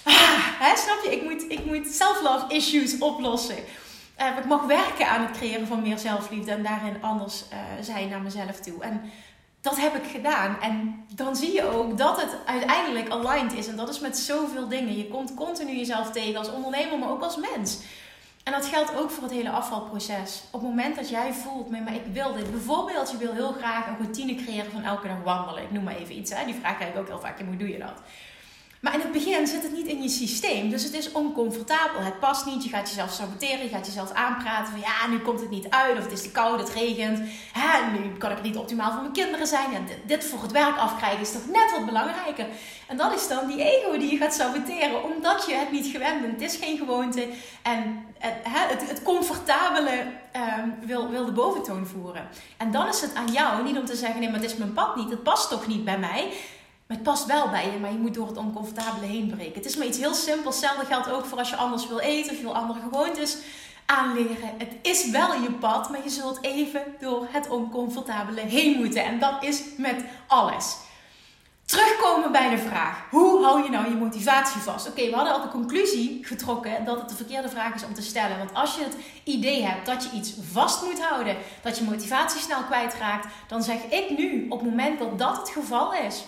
ah, 0.03 0.37
hè, 0.59 0.75
snap 0.77 1.03
je, 1.03 1.11
ik 1.11 1.23
moet, 1.23 1.45
ik 1.51 1.65
moet 1.65 1.87
self-love 1.87 2.53
issues 2.53 2.97
oplossen. 2.97 3.57
Uh, 4.19 4.37
ik 4.37 4.45
mag 4.45 4.65
werken 4.65 5.07
aan 5.07 5.21
het 5.21 5.37
creëren 5.37 5.67
van 5.67 5.81
meer 5.81 5.97
zelfliefde 5.97 6.51
en 6.51 6.63
daarin 6.63 7.01
anders 7.01 7.43
uh, 7.53 7.57
zijn 7.81 8.09
naar 8.09 8.21
mezelf 8.21 8.59
toe. 8.59 8.83
En 8.83 9.01
dat 9.63 9.79
heb 9.79 9.95
ik 9.95 10.11
gedaan. 10.11 10.61
En 10.61 11.05
dan 11.15 11.35
zie 11.35 11.53
je 11.53 11.63
ook 11.63 11.97
dat 11.97 12.21
het 12.21 12.37
uiteindelijk 12.45 13.09
aligned 13.09 13.53
is. 13.53 13.67
En 13.67 13.75
dat 13.75 13.89
is 13.89 13.99
met 13.99 14.17
zoveel 14.17 14.67
dingen. 14.67 14.97
Je 14.97 15.07
komt 15.07 15.33
continu 15.33 15.75
jezelf 15.75 16.11
tegen 16.11 16.35
als 16.35 16.51
ondernemer, 16.51 16.99
maar 16.99 17.09
ook 17.09 17.21
als 17.21 17.37
mens. 17.37 17.79
En 18.43 18.51
dat 18.51 18.65
geldt 18.65 18.95
ook 18.95 19.09
voor 19.09 19.23
het 19.23 19.31
hele 19.31 19.49
afvalproces. 19.49 20.43
Op 20.51 20.59
het 20.59 20.69
moment 20.69 20.95
dat 20.95 21.09
jij 21.09 21.33
voelt, 21.33 21.69
maar 21.69 21.95
ik 21.95 22.05
wil 22.13 22.33
dit. 22.33 22.51
Bijvoorbeeld, 22.51 23.11
je 23.11 23.17
wil 23.17 23.33
heel 23.33 23.51
graag 23.51 23.87
een 23.87 23.97
routine 23.97 24.35
creëren 24.35 24.71
van 24.71 24.83
elke 24.83 25.07
dag 25.07 25.23
wandelen. 25.23 25.63
Ik 25.63 25.71
noem 25.71 25.83
maar 25.83 25.95
even 25.95 26.17
iets. 26.17 26.31
Hè? 26.33 26.45
Die 26.45 26.55
vraag 26.55 26.75
krijg 26.75 26.93
ik 26.93 26.99
ook 26.99 27.07
heel 27.07 27.19
vaak. 27.19 27.39
Hoe 27.39 27.57
doe 27.57 27.69
je 27.69 27.79
dat? 27.79 28.01
Maar 28.83 28.93
in 28.93 28.99
het 28.99 29.11
begin 29.11 29.47
zit 29.47 29.63
het 29.63 29.71
niet 29.71 29.87
in 29.87 30.01
je 30.01 30.09
systeem. 30.09 30.69
Dus 30.69 30.83
het 30.83 30.93
is 30.93 31.11
oncomfortabel. 31.11 32.01
Het 32.01 32.19
past 32.19 32.45
niet. 32.45 32.63
Je 32.63 32.69
gaat 32.69 32.89
jezelf 32.89 33.11
saboteren. 33.11 33.63
Je 33.63 33.69
gaat 33.69 33.85
jezelf 33.85 34.11
aanpraten 34.11 34.71
van 34.71 34.79
ja, 34.79 35.07
nu 35.07 35.19
komt 35.19 35.39
het 35.39 35.49
niet 35.49 35.69
uit. 35.69 35.97
Of 35.97 36.03
het 36.03 36.11
is 36.11 36.21
te 36.21 36.31
koud, 36.31 36.59
het 36.59 36.69
regent. 36.69 37.19
Hè, 37.51 37.91
nu 37.91 38.17
kan 38.17 38.31
ik 38.31 38.41
niet 38.41 38.57
optimaal 38.57 38.91
voor 38.91 39.01
mijn 39.01 39.13
kinderen 39.13 39.47
zijn. 39.47 39.71
Ja, 39.71 39.79
dit, 40.05 40.25
voor 40.25 40.41
het 40.41 40.51
werk 40.51 40.77
afkrijgen 40.77 41.19
is 41.19 41.31
toch 41.31 41.47
net 41.47 41.71
wat 41.71 41.85
belangrijker. 41.85 42.45
En 42.87 42.97
dat 42.97 43.13
is 43.13 43.27
dan 43.27 43.47
die 43.47 43.63
ego 43.63 43.97
die 43.97 44.11
je 44.11 44.17
gaat 44.17 44.33
saboteren. 44.33 45.03
Omdat 45.03 45.45
je 45.47 45.55
het 45.55 45.71
niet 45.71 45.87
gewend 45.87 46.21
bent. 46.21 46.41
Het 46.41 46.51
is 46.51 46.57
geen 46.57 46.77
gewoonte. 46.77 47.27
En 47.61 48.05
het, 48.19 48.69
het, 48.69 48.89
het 48.89 49.03
comfortabele 49.03 50.05
um, 50.35 50.75
wil, 50.85 51.09
wil 51.09 51.25
de 51.25 51.31
boventoon 51.31 51.85
voeren. 51.85 52.27
En 52.57 52.71
dan 52.71 52.87
is 52.87 53.01
het 53.01 53.15
aan 53.15 53.31
jou, 53.31 53.63
niet 53.63 53.77
om 53.77 53.85
te 53.85 53.95
zeggen 53.95 54.19
nee, 54.19 54.29
maar 54.29 54.39
het 54.39 54.51
is 54.51 54.57
mijn 54.57 54.73
pad 54.73 54.95
niet. 54.95 55.09
Het 55.09 55.23
past 55.23 55.49
toch 55.49 55.67
niet 55.67 55.85
bij 55.85 55.99
mij 55.99 56.31
het 56.93 57.03
past 57.03 57.25
wel 57.25 57.49
bij 57.49 57.71
je, 57.71 57.79
maar 57.79 57.91
je 57.91 57.97
moet 57.97 58.13
door 58.13 58.27
het 58.27 58.37
oncomfortabele 58.37 59.05
heen 59.05 59.27
breken. 59.27 59.53
Het 59.53 59.65
is 59.65 59.75
maar 59.75 59.87
iets 59.87 59.97
heel 59.97 60.13
simpels. 60.13 60.55
Hetzelfde 60.55 60.85
geldt 60.85 61.11
ook 61.11 61.25
voor 61.25 61.37
als 61.37 61.49
je 61.49 61.55
anders 61.55 61.87
wil 61.87 61.99
eten 61.99 62.31
of 62.31 62.37
je 62.37 62.43
wil 62.43 62.55
andere 62.55 62.79
gewoontes 62.79 63.37
aanleren. 63.85 64.49
Het 64.57 64.73
is 64.81 65.09
wel 65.09 65.33
je 65.33 65.51
pad, 65.51 65.89
maar 65.89 66.03
je 66.03 66.09
zult 66.09 66.43
even 66.43 66.81
door 66.99 67.27
het 67.29 67.49
oncomfortabele 67.49 68.41
heen 68.41 68.77
moeten. 68.77 69.03
En 69.03 69.19
dat 69.19 69.43
is 69.43 69.61
met 69.77 70.03
alles. 70.27 70.75
Terugkomen 71.65 72.31
bij 72.31 72.49
de 72.49 72.57
vraag: 72.57 72.97
hoe 73.09 73.43
hou 73.43 73.63
je 73.63 73.69
nou 73.69 73.89
je 73.89 73.95
motivatie 73.95 74.61
vast? 74.61 74.87
Oké, 74.87 75.09
we 75.09 75.15
hadden 75.15 75.33
al 75.33 75.41
de 75.41 75.47
conclusie 75.47 76.19
getrokken 76.25 76.85
dat 76.85 76.99
het 76.99 77.09
de 77.09 77.15
verkeerde 77.15 77.49
vraag 77.49 77.73
is 77.73 77.85
om 77.85 77.93
te 77.93 78.01
stellen. 78.01 78.37
Want 78.37 78.53
als 78.53 78.75
je 78.75 78.83
het 78.83 78.95
idee 79.23 79.63
hebt 79.63 79.85
dat 79.85 80.03
je 80.03 80.17
iets 80.17 80.33
vast 80.51 80.83
moet 80.83 81.01
houden, 81.01 81.37
dat 81.61 81.77
je 81.77 81.83
motivatie 81.83 82.41
snel 82.41 82.63
kwijtraakt, 82.63 83.27
dan 83.47 83.63
zeg 83.63 83.77
ik 83.89 84.17
nu 84.17 84.45
op 84.49 84.59
het 84.59 84.69
moment 84.69 84.99
dat 84.99 85.19
dat 85.19 85.37
het 85.37 85.49
geval 85.49 85.93
is 85.93 86.23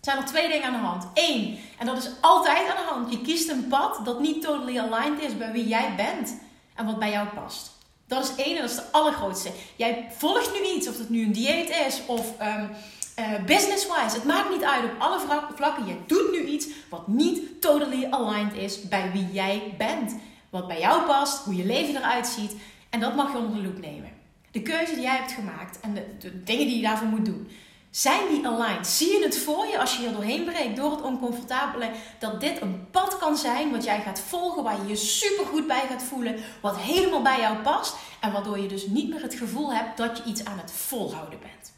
zijn 0.00 0.16
er 0.18 0.24
twee 0.24 0.48
dingen 0.48 0.66
aan 0.66 0.72
de 0.72 0.86
hand. 0.86 1.06
Eén, 1.14 1.58
en 1.78 1.86
dat 1.86 1.96
is 1.96 2.10
altijd 2.20 2.68
aan 2.68 2.84
de 2.84 2.90
hand. 2.90 3.12
Je 3.12 3.20
kiest 3.20 3.48
een 3.48 3.66
pad 3.68 4.00
dat 4.04 4.20
niet 4.20 4.42
totally 4.42 4.78
aligned 4.78 5.22
is 5.22 5.36
bij 5.36 5.52
wie 5.52 5.68
jij 5.68 5.94
bent 5.96 6.40
en 6.74 6.86
wat 6.86 6.98
bij 6.98 7.10
jou 7.10 7.28
past. 7.28 7.76
Dat 8.06 8.24
is 8.24 8.44
één 8.44 8.56
en 8.56 8.62
dat 8.62 8.70
is 8.70 8.76
de 8.76 8.92
allergrootste. 8.92 9.50
Jij 9.76 10.06
volgt 10.16 10.52
nu 10.52 10.68
iets, 10.68 10.88
of 10.88 10.98
het 10.98 11.08
nu 11.08 11.24
een 11.24 11.32
dieet 11.32 11.70
is 11.86 12.00
of 12.06 12.32
um, 12.40 12.70
uh, 13.18 13.44
business-wise. 13.46 14.14
Het 14.14 14.24
maakt 14.24 14.50
niet 14.50 14.64
uit 14.64 14.84
op 14.84 14.90
alle 14.98 15.20
vlakken. 15.54 15.86
Je 15.86 15.96
doet 16.06 16.30
nu 16.32 16.46
iets 16.46 16.66
wat 16.90 17.08
niet 17.08 17.60
totally 17.60 18.06
aligned 18.10 18.54
is 18.54 18.88
bij 18.88 19.10
wie 19.12 19.28
jij 19.32 19.74
bent. 19.78 20.16
Wat 20.50 20.66
bij 20.66 20.80
jou 20.80 21.06
past, 21.06 21.44
hoe 21.44 21.56
je 21.56 21.64
leven 21.64 21.96
eruit 21.96 22.26
ziet. 22.26 22.54
En 22.90 23.00
dat 23.00 23.14
mag 23.14 23.32
je 23.32 23.38
onder 23.38 23.56
de 23.56 23.62
loep 23.62 23.80
nemen. 23.80 24.10
De 24.50 24.62
keuze 24.62 24.94
die 24.94 25.02
jij 25.02 25.16
hebt 25.16 25.32
gemaakt 25.32 25.80
en 25.80 25.94
de 25.94 26.42
dingen 26.44 26.66
die 26.66 26.76
je 26.76 26.82
daarvoor 26.82 27.08
moet 27.08 27.24
doen. 27.24 27.50
Zijn 27.90 28.28
die 28.28 28.46
aligned? 28.46 28.86
Zie 28.86 29.18
je 29.18 29.24
het 29.24 29.38
voor 29.38 29.66
je 29.66 29.78
als 29.78 29.96
je 29.96 29.98
hier 29.98 30.12
doorheen 30.12 30.44
breekt 30.44 30.76
door 30.76 30.90
het 30.90 31.02
oncomfortabele? 31.02 31.90
Dat 32.18 32.40
dit 32.40 32.60
een 32.60 32.90
pad 32.90 33.18
kan 33.18 33.36
zijn 33.36 33.70
wat 33.70 33.84
jij 33.84 34.00
gaat 34.00 34.20
volgen, 34.20 34.62
waar 34.62 34.80
je 34.82 34.88
je 34.88 34.96
super 34.96 35.46
goed 35.46 35.66
bij 35.66 35.84
gaat 35.88 36.02
voelen, 36.02 36.36
wat 36.62 36.78
helemaal 36.78 37.22
bij 37.22 37.40
jou 37.40 37.56
past 37.56 37.96
en 38.20 38.32
waardoor 38.32 38.58
je 38.58 38.68
dus 38.68 38.86
niet 38.86 39.08
meer 39.08 39.22
het 39.22 39.34
gevoel 39.34 39.72
hebt 39.72 39.96
dat 39.96 40.16
je 40.16 40.24
iets 40.24 40.44
aan 40.44 40.58
het 40.58 40.72
volhouden 40.72 41.38
bent. 41.38 41.72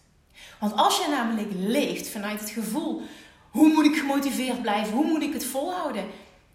Want 0.61 0.77
als 0.77 0.99
je 0.99 1.11
namelijk 1.11 1.51
leeft 1.55 2.09
vanuit 2.09 2.41
het 2.41 2.51
gevoel, 2.51 3.03
hoe 3.51 3.73
moet 3.73 3.85
ik 3.85 3.97
gemotiveerd 3.97 4.63
blijven, 4.63 4.93
hoe 4.93 5.07
moet 5.07 5.23
ik 5.23 5.33
het 5.33 5.45
volhouden, 5.45 6.05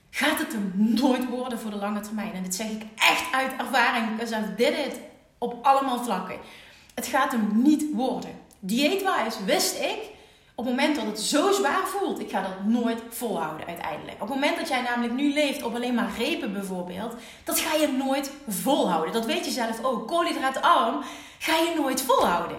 gaat 0.10 0.40
het 0.40 0.54
er 0.54 0.60
nooit 0.74 1.30
worden 1.30 1.60
voor 1.60 1.72
de 1.72 1.78
lange 1.78 2.00
termijn. 2.00 2.34
En 2.34 2.44
dit 2.44 2.56
zeg 2.56 2.70
ik 2.70 2.84
echt 2.96 3.32
uit 3.32 3.52
ervaring, 3.58 4.12
because 4.12 4.36
I've 4.36 4.56
did 4.56 4.86
it 4.86 5.00
op 5.38 5.66
allemaal 5.66 6.04
vlakken. 6.04 6.38
Het 6.94 7.08
gaat 7.08 7.32
hem 7.32 7.50
niet 7.54 7.86
worden 7.94 8.44
dieetwise 8.66 9.46
wist 9.46 9.80
ik, 9.80 10.14
op 10.56 10.66
het 10.66 10.76
moment 10.76 10.96
dat 10.96 11.06
het 11.06 11.20
zo 11.20 11.52
zwaar 11.52 11.88
voelt, 11.88 12.20
ik 12.20 12.30
ga 12.30 12.42
dat 12.42 12.66
nooit 12.66 13.02
volhouden 13.10 13.68
uiteindelijk. 13.68 14.22
Op 14.22 14.28
het 14.28 14.38
moment 14.40 14.58
dat 14.58 14.68
jij 14.68 14.82
namelijk 14.82 15.14
nu 15.14 15.34
leeft 15.34 15.64
op 15.64 15.76
alleen 15.76 15.94
maar 15.94 16.12
repen 16.18 16.54
bijvoorbeeld, 16.54 17.14
dat 17.44 17.60
ga 17.60 17.76
je 17.76 17.88
nooit 17.88 18.32
volhouden. 18.48 19.14
Dat 19.14 19.26
weet 19.26 19.46
je 19.46 19.52
zelf 19.52 19.84
ook. 19.84 20.08
Koolhydraatarm 20.08 21.02
ga 21.40 21.56
je 21.56 21.74
nooit 21.78 22.02
volhouden. 22.02 22.58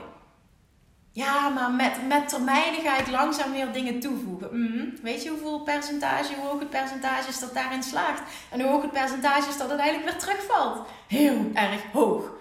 Ja, 1.12 1.48
maar 1.48 1.70
met, 1.70 2.08
met 2.08 2.28
termijnen 2.28 2.80
ga 2.80 2.98
ik 2.98 3.10
langzaam 3.10 3.52
weer 3.52 3.72
dingen 3.72 4.00
toevoegen. 4.00 4.48
Mm, 4.52 4.94
weet 5.02 5.22
je 5.22 5.28
hoeveel 5.28 5.60
percentage, 5.60 6.34
hoe 6.34 6.46
hoog 6.46 6.58
het 6.58 6.70
percentage 6.70 7.28
is 7.28 7.38
dat 7.38 7.54
daarin 7.54 7.82
slaagt? 7.82 8.22
En 8.50 8.60
hoe 8.60 8.70
hoog 8.70 8.82
het 8.82 8.92
percentage 8.92 9.48
is 9.48 9.58
dat 9.58 9.70
het 9.70 9.78
eigenlijk 9.78 10.10
weer 10.10 10.20
terugvalt? 10.20 10.86
Heel 11.06 11.50
erg 11.54 11.82
hoog. 11.92 12.35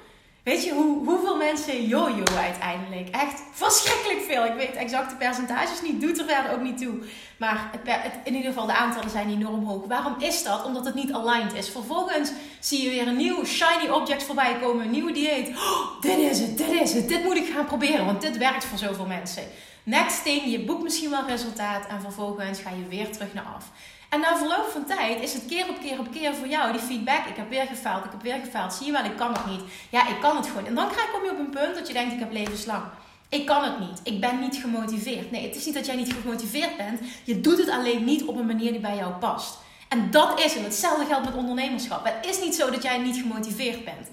Weet 0.46 0.64
je 0.64 0.74
hoe, 0.74 1.06
hoeveel 1.06 1.38
mensen 1.38 1.88
jojo 1.88 2.24
uiteindelijk? 2.38 3.10
Echt 3.10 3.42
verschrikkelijk 3.52 4.22
veel. 4.22 4.46
Ik 4.46 4.54
weet 4.54 4.76
exacte 4.76 5.16
percentages 5.16 5.82
niet, 5.82 6.02
doet 6.02 6.20
er 6.20 6.26
verder 6.26 6.52
ook 6.52 6.62
niet 6.62 6.78
toe. 6.78 6.94
Maar 7.38 7.72
het, 7.86 8.14
in 8.24 8.36
ieder 8.36 8.52
geval, 8.52 8.66
de 8.66 8.74
aantallen 8.74 9.10
zijn 9.10 9.30
enorm 9.30 9.66
hoog. 9.66 9.86
Waarom 9.88 10.16
is 10.20 10.44
dat? 10.44 10.66
Omdat 10.66 10.86
het 10.86 10.96
niet 10.96 11.14
aligned 11.14 11.54
is. 11.54 11.70
Vervolgens 11.70 12.32
zie 12.60 12.84
je 12.84 12.90
weer 12.90 13.08
een 13.08 13.18
nieuw 13.18 13.46
shiny 13.46 13.90
object 13.90 14.24
voorbij 14.24 14.58
komen, 14.62 14.86
een 14.86 14.92
nieuwe 14.92 15.12
dieet. 15.12 15.48
Oh, 15.50 16.02
dit 16.02 16.18
is 16.18 16.40
het, 16.40 16.58
dit 16.58 16.72
is 16.72 16.94
het, 16.94 17.08
dit 17.08 17.24
moet 17.24 17.38
ik 17.38 17.48
gaan 17.54 17.66
proberen, 17.66 18.06
want 18.06 18.22
dit 18.22 18.38
werkt 18.38 18.66
voor 18.66 18.78
zoveel 18.78 19.06
mensen. 19.06 19.44
Next 19.84 20.24
thing, 20.24 20.46
je 20.46 20.60
boekt 20.60 20.84
misschien 20.84 21.10
wel 21.10 21.28
resultaat 21.28 21.88
en 21.88 22.02
vervolgens 22.02 22.60
ga 22.60 22.70
je 22.70 22.88
weer 22.88 23.12
terug 23.12 23.34
naar 23.34 23.48
af. 23.56 23.72
En 24.16 24.22
na 24.22 24.38
verloop 24.38 24.70
van 24.72 24.86
tijd 24.86 25.22
is 25.22 25.34
het 25.34 25.46
keer 25.46 25.70
op 25.70 25.80
keer 25.80 26.00
op 26.00 26.12
keer 26.12 26.36
voor 26.36 26.48
jou 26.48 26.72
die 26.72 26.82
feedback. 26.82 27.26
Ik 27.26 27.36
heb 27.36 27.50
weer 27.50 27.66
gefaald, 27.66 28.06
ik 28.06 28.12
heb 28.12 28.22
weer 28.22 28.40
gefaald. 28.44 28.74
Zie 28.74 28.86
je 28.86 28.92
wel, 28.92 29.04
ik 29.04 29.16
kan 29.16 29.34
het 29.34 29.46
niet. 29.46 29.62
Ja, 29.90 30.08
ik 30.08 30.20
kan 30.20 30.36
het 30.36 30.48
gewoon. 30.48 30.66
En 30.66 30.76
dan 30.76 30.88
kom 31.14 31.24
je 31.24 31.32
op 31.32 31.40
een 31.40 31.50
punt 31.50 31.76
dat 31.76 31.88
je 31.88 31.94
denkt, 31.94 32.14
ik 32.14 32.20
heb 32.20 32.32
levenslang. 32.32 32.84
Ik 33.30 33.46
kan 33.46 33.64
het 33.64 33.80
niet. 33.80 34.00
Ik 34.04 34.22
ben 34.22 34.40
niet 34.40 34.56
gemotiveerd. 34.56 35.32
Nee, 35.32 35.48
het 35.48 35.56
is 35.56 35.66
niet 35.66 35.76
dat 35.76 35.86
jij 35.86 35.96
niet 35.96 36.14
gemotiveerd 36.14 36.78
bent. 36.78 37.00
Je 37.24 37.42
doet 37.42 37.58
het 37.58 37.70
alleen 37.70 38.04
niet 38.04 38.24
op 38.24 38.38
een 38.38 38.46
manier 38.46 38.72
die 38.72 38.82
bij 38.82 38.96
jou 38.96 39.14
past. 39.14 39.58
En 39.88 40.12
dat 40.12 40.40
is 40.40 40.54
het. 40.54 40.64
Hetzelfde 40.64 41.06
geldt 41.06 41.26
met 41.26 41.36
ondernemerschap. 41.36 42.06
Het 42.06 42.26
is 42.26 42.40
niet 42.42 42.56
zo 42.56 42.70
dat 42.70 42.84
jij 42.84 42.98
niet 42.98 43.18
gemotiveerd 43.18 43.86
bent. 43.86 44.08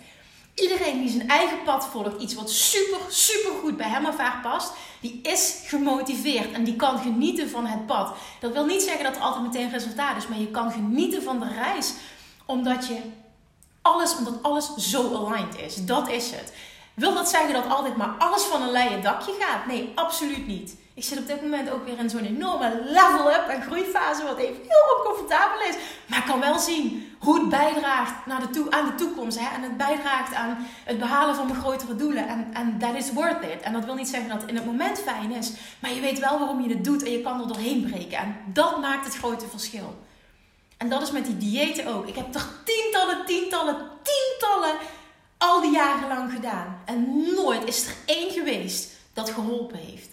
Iedereen 0.54 0.98
die 0.98 1.08
zijn 1.08 1.28
eigen 1.28 1.62
pad 1.62 1.86
volgt, 1.86 2.22
iets 2.22 2.34
wat 2.34 2.50
super, 2.50 2.98
super 3.08 3.52
goed 3.60 3.76
bij 3.76 3.88
hem 3.88 4.06
of 4.06 4.16
haar 4.16 4.40
past, 4.42 4.72
die 5.00 5.20
is 5.22 5.62
gemotiveerd 5.64 6.52
en 6.52 6.64
die 6.64 6.76
kan 6.76 6.98
genieten 6.98 7.50
van 7.50 7.66
het 7.66 7.86
pad. 7.86 8.14
Dat 8.40 8.52
wil 8.52 8.64
niet 8.64 8.82
zeggen 8.82 9.04
dat 9.04 9.16
er 9.16 9.22
altijd 9.22 9.42
meteen 9.42 9.70
resultaat 9.70 10.16
is, 10.16 10.28
maar 10.28 10.38
je 10.38 10.50
kan 10.50 10.72
genieten 10.72 11.22
van 11.22 11.40
de 11.40 11.48
reis 11.48 11.92
omdat 12.46 12.86
je 12.86 13.00
alles, 13.82 14.16
omdat 14.16 14.42
alles 14.42 14.76
zo 14.76 15.14
aligned 15.14 15.58
is. 15.58 15.84
Dat 15.84 16.08
is 16.08 16.30
het. 16.30 16.52
Wil 16.94 17.14
dat 17.14 17.28
zeggen 17.28 17.52
dat 17.52 17.68
altijd 17.68 17.96
maar 17.96 18.14
alles 18.18 18.42
van 18.42 18.62
een 18.62 18.70
leien 18.70 19.02
dakje 19.02 19.32
gaat? 19.38 19.66
Nee, 19.66 19.92
absoluut 19.94 20.46
niet. 20.46 20.76
Ik 20.94 21.04
zit 21.04 21.18
op 21.18 21.26
dit 21.26 21.42
moment 21.42 21.70
ook 21.70 21.84
weer 21.84 21.98
in 21.98 22.10
zo'n 22.10 22.24
enorme 22.24 22.82
level-up 22.84 23.48
en 23.48 23.62
groeifase, 23.62 24.24
wat 24.24 24.38
even 24.38 24.62
heel 24.62 24.96
oncomfortabel 24.96 25.60
is. 25.68 25.74
Maar 26.06 26.18
ik 26.18 26.24
kan 26.24 26.40
wel 26.40 26.58
zien 26.58 27.16
hoe 27.18 27.38
het 27.38 27.48
bijdraagt 27.48 28.26
naar 28.26 28.40
de 28.40 28.50
toe, 28.50 28.70
aan 28.70 28.86
de 28.86 28.94
toekomst. 28.94 29.38
Hè? 29.38 29.54
En 29.54 29.62
het 29.62 29.76
bijdraagt 29.76 30.34
aan 30.34 30.66
het 30.84 30.98
behalen 30.98 31.34
van 31.34 31.46
mijn 31.46 31.60
grotere 31.60 31.96
doelen. 31.96 32.28
En, 32.54 32.78
that 32.78 32.94
is 32.94 33.12
worth 33.12 33.44
it. 33.44 33.60
En 33.62 33.72
dat 33.72 33.84
wil 33.84 33.94
niet 33.94 34.08
zeggen 34.08 34.28
dat 34.28 34.40
het 34.40 34.50
in 34.50 34.56
het 34.56 34.64
moment 34.64 34.98
fijn 34.98 35.32
is. 35.32 35.52
Maar 35.78 35.92
je 35.92 36.00
weet 36.00 36.18
wel 36.18 36.38
waarom 36.38 36.62
je 36.62 36.68
het 36.68 36.84
doet 36.84 37.02
en 37.02 37.12
je 37.12 37.20
kan 37.20 37.40
er 37.40 37.48
doorheen 37.48 37.86
breken. 37.90 38.18
En 38.18 38.36
dat 38.46 38.80
maakt 38.80 39.04
het 39.04 39.16
grote 39.16 39.48
verschil. 39.48 39.94
En 40.76 40.88
dat 40.88 41.02
is 41.02 41.10
met 41.10 41.24
die 41.24 41.36
diëten 41.36 41.86
ook. 41.86 42.06
Ik 42.06 42.16
heb 42.16 42.34
er 42.34 42.46
tientallen, 42.64 43.26
tientallen, 43.26 43.76
tientallen 44.02 44.76
al 45.78 45.84
die 45.84 45.98
jaren 45.98 46.08
lang 46.08 46.32
gedaan. 46.32 46.82
En 46.84 47.24
nooit 47.34 47.64
is 47.64 47.86
er 47.86 47.94
één 48.06 48.30
geweest 48.30 48.90
dat 49.12 49.30
geholpen 49.30 49.78
heeft. 49.78 50.10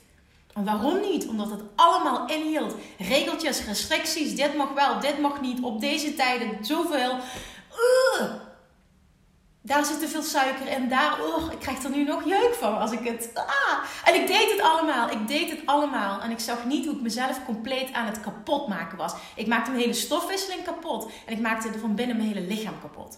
En 0.53 0.65
waarom 0.65 0.99
niet? 0.99 1.27
Omdat 1.27 1.49
het 1.49 1.61
allemaal 1.75 2.27
inhield. 2.27 2.75
Regeltjes, 2.97 3.65
restricties, 3.65 4.35
dit 4.35 4.55
mag 4.55 4.73
wel, 4.73 4.99
dit 4.99 5.19
mag 5.19 5.41
niet, 5.41 5.61
op 5.61 5.79
deze 5.79 6.15
tijden 6.15 6.65
zoveel. 6.65 7.17
Daar 9.61 9.85
zit 9.85 9.99
te 9.99 10.07
veel 10.07 10.21
suiker 10.21 10.67
in, 10.67 10.89
daar, 10.89 11.17
oh, 11.21 11.51
ik 11.51 11.59
krijg 11.59 11.83
er 11.83 11.89
nu 11.89 12.03
nog 12.03 12.25
jeuk 12.25 12.55
van 12.59 12.79
als 12.79 12.91
ik 12.91 13.07
het. 13.07 13.31
Ah. 13.35 13.77
En 14.03 14.15
ik 14.15 14.27
deed 14.27 14.51
het 14.51 14.61
allemaal, 14.61 15.09
ik 15.09 15.27
deed 15.27 15.51
het 15.51 15.61
allemaal. 15.65 16.21
En 16.21 16.31
ik 16.31 16.39
zag 16.39 16.65
niet 16.65 16.85
hoe 16.85 16.95
ik 16.95 17.01
mezelf 17.01 17.45
compleet 17.45 17.93
aan 17.93 18.05
het 18.05 18.19
kapot 18.19 18.67
maken 18.67 18.97
was. 18.97 19.13
Ik 19.35 19.47
maakte 19.47 19.69
mijn 19.69 19.81
hele 19.81 19.93
stofwisseling 19.93 20.63
kapot 20.63 21.11
en 21.25 21.33
ik 21.33 21.39
maakte 21.39 21.67
er 21.67 21.79
van 21.79 21.95
binnen 21.95 22.17
mijn 22.17 22.27
hele 22.27 22.47
lichaam 22.47 22.79
kapot. 22.81 23.17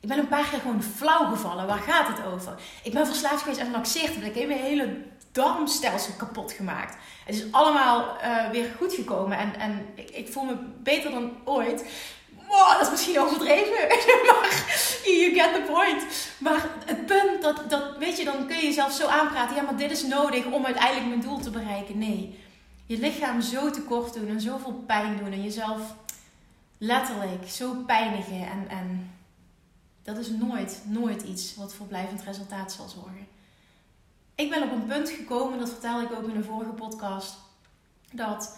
Ik 0.00 0.08
ben 0.08 0.18
een 0.18 0.28
paar 0.28 0.48
keer 0.48 0.58
gewoon 0.58 0.82
flauw 0.82 1.24
gevallen. 1.24 1.66
Waar 1.66 1.78
gaat 1.78 2.08
het 2.08 2.26
over? 2.26 2.54
Ik 2.82 2.92
ben 2.92 3.06
verslaafd 3.06 3.42
geweest 3.42 3.60
aan 3.60 3.70
laxeertabletten. 3.70 4.42
Ik 4.42 4.48
heb 4.48 4.58
mijn 4.58 4.70
hele 4.70 4.96
darmstelsel 5.32 6.12
kapot 6.16 6.52
gemaakt. 6.52 6.96
Het 7.24 7.34
is 7.34 7.44
allemaal 7.50 8.16
uh, 8.22 8.50
weer 8.50 8.70
goed 8.76 8.92
gekomen. 8.92 9.38
En, 9.38 9.54
en 9.58 9.86
ik, 9.94 10.10
ik, 10.10 10.32
voel 10.32 10.44
me 10.44 10.56
beter 10.82 11.10
dan 11.10 11.32
ooit. 11.44 11.84
Wow, 12.48 12.72
dat 12.72 12.80
is 12.80 12.90
misschien 12.90 13.20
overdreven. 13.20 13.88
maar 14.28 14.64
you 15.04 15.34
get 15.34 15.54
the 15.54 15.62
point. 15.72 16.04
Maar 16.38 16.66
het 16.84 17.06
punt, 17.06 17.42
dat, 17.42 17.70
dat, 17.70 17.96
weet 17.98 18.16
je, 18.16 18.24
dan 18.24 18.46
kun 18.46 18.56
je 18.56 18.64
jezelf 18.64 18.92
zo 18.92 19.06
aanpraten. 19.06 19.56
Ja, 19.56 19.62
maar 19.62 19.76
dit 19.76 19.90
is 19.90 20.02
nodig 20.02 20.44
om 20.46 20.64
uiteindelijk 20.64 21.06
mijn 21.06 21.20
doel 21.20 21.38
te 21.38 21.50
bereiken. 21.50 21.98
Nee. 21.98 22.38
Je 22.86 22.98
lichaam 22.98 23.40
zo 23.40 23.70
tekort 23.70 24.14
doen 24.14 24.28
en 24.28 24.40
zoveel 24.40 24.84
pijn 24.86 25.16
doen. 25.16 25.32
En 25.32 25.42
jezelf 25.42 25.80
letterlijk 26.78 27.48
zo 27.48 27.74
pijnigen. 27.86 28.40
En, 28.40 28.66
en 28.68 29.10
dat 30.02 30.16
is 30.16 30.30
nooit, 30.30 30.82
nooit 30.84 31.22
iets 31.22 31.54
wat 31.54 31.74
voor 31.74 31.86
blijvend 31.86 32.22
resultaat 32.22 32.72
zal 32.72 32.88
zorgen. 32.88 33.26
Ik 34.34 34.50
ben 34.50 34.62
op 34.62 34.72
een 34.72 34.86
punt 34.86 35.10
gekomen, 35.10 35.58
dat 35.58 35.70
vertelde 35.70 36.04
ik 36.04 36.12
ook 36.12 36.28
in 36.28 36.36
een 36.36 36.44
vorige 36.44 36.72
podcast, 36.72 37.36
dat 38.12 38.56